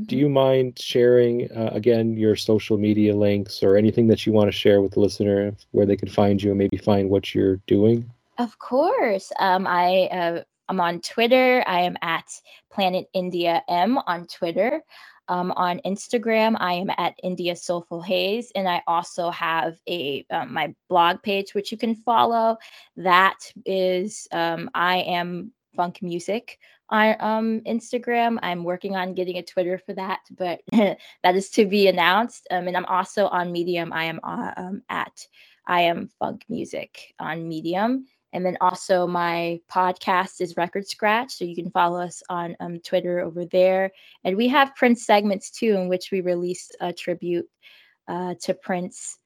[0.07, 0.19] do Mhm.
[0.19, 4.51] you mind sharing uh, again your social media links or anything that you want to
[4.51, 8.09] share with the listener where they can find you and maybe find what you're doing
[8.39, 9.31] Of course.
[9.39, 11.63] Um, I uh, I'm on Twitter.
[11.67, 12.25] I am at
[12.71, 14.81] Planet India M on Twitter.
[15.29, 20.51] Um, on Instagram, I am at India Soulful Haze, and I also have a um,
[20.53, 22.57] my blog page which you can follow.
[22.97, 26.59] That is um, I am Funk Music
[26.89, 28.37] on um, Instagram.
[28.41, 32.47] I'm working on getting a Twitter for that, but that is to be announced.
[32.51, 33.93] Um, and I'm also on Medium.
[33.93, 35.27] I am uh, um, at
[35.67, 38.05] I am Funk Music on Medium.
[38.33, 41.33] And then also my podcast is Record Scratch.
[41.33, 43.91] So you can follow us on um, Twitter over there.
[44.23, 47.47] And we have Prince segments too, in which we release a tribute
[48.07, 49.19] uh, to Prince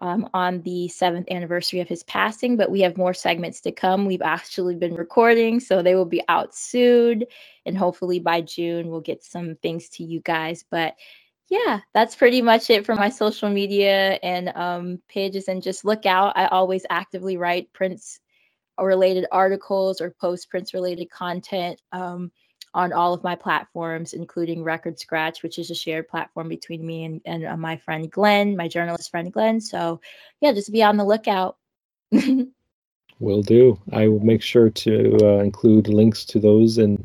[0.00, 2.56] um, on the seventh anniversary of his passing.
[2.56, 4.06] But we have more segments to come.
[4.06, 7.24] We've actually been recording, so they will be out soon.
[7.66, 10.64] And hopefully by June, we'll get some things to you guys.
[10.70, 10.94] But
[11.48, 15.48] yeah, that's pretty much it for my social media and um, pages.
[15.48, 16.36] And just look out.
[16.36, 18.20] I always actively write Prince
[18.80, 22.30] related articles or post Prince related content um,
[22.74, 27.04] on all of my platforms, including Record Scratch, which is a shared platform between me
[27.04, 29.60] and, and uh, my friend Glenn, my journalist friend Glenn.
[29.60, 30.00] So
[30.40, 31.56] yeah, just be on the lookout.
[33.20, 33.78] Will do.
[33.92, 37.04] I will make sure to uh, include links to those in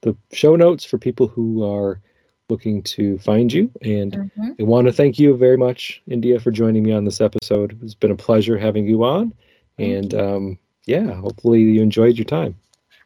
[0.00, 2.00] the show notes for people who are
[2.48, 3.70] looking to find you.
[3.82, 4.56] And Mhm.
[4.58, 7.78] I want to thank you very much, India, for joining me on this episode.
[7.82, 9.32] It's been a pleasure having you on.
[9.78, 12.56] Thank and um, yeah, hopefully you enjoyed your time.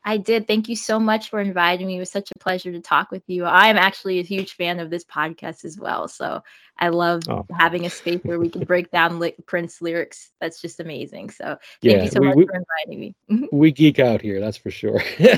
[0.09, 0.47] I did.
[0.47, 1.97] Thank you so much for inviting me.
[1.97, 3.45] It was such a pleasure to talk with you.
[3.45, 6.07] I am actually a huge fan of this podcast as well.
[6.07, 6.45] So
[6.79, 7.45] I love Oh.
[7.59, 10.31] having a space where we can break down li- Prince lyrics.
[10.41, 11.31] That's just amazing.
[11.31, 12.55] So thank Yeah, you so we, much we, for
[12.87, 13.49] inviting me.
[13.53, 15.03] We geek out here, that's for sure.
[15.19, 15.37] yeah,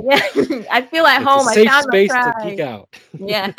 [0.04, 0.22] yeah.
[0.70, 1.46] I feel at It's home.
[1.48, 2.88] a I safe found space to geek out.
[3.18, 3.52] Yeah.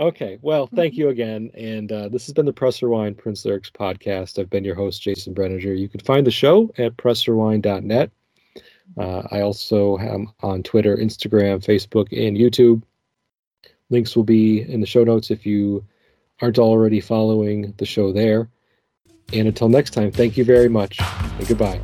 [0.00, 1.50] Okay, well, thank you again.
[1.54, 4.38] And uh, this has been the Press Rewind Prince Lyrics podcast.
[4.38, 5.76] I've been your host, Jason Brenninger.
[5.76, 8.10] You can find the show at pressrewind.net.
[8.96, 12.82] Uh, I also am on Twitter, Instagram, Facebook, and YouTube.
[13.90, 15.84] Links will be in the show notes if you
[16.40, 18.48] aren't already following the show there.
[19.32, 21.80] And until next time, thank you very much and goodbye.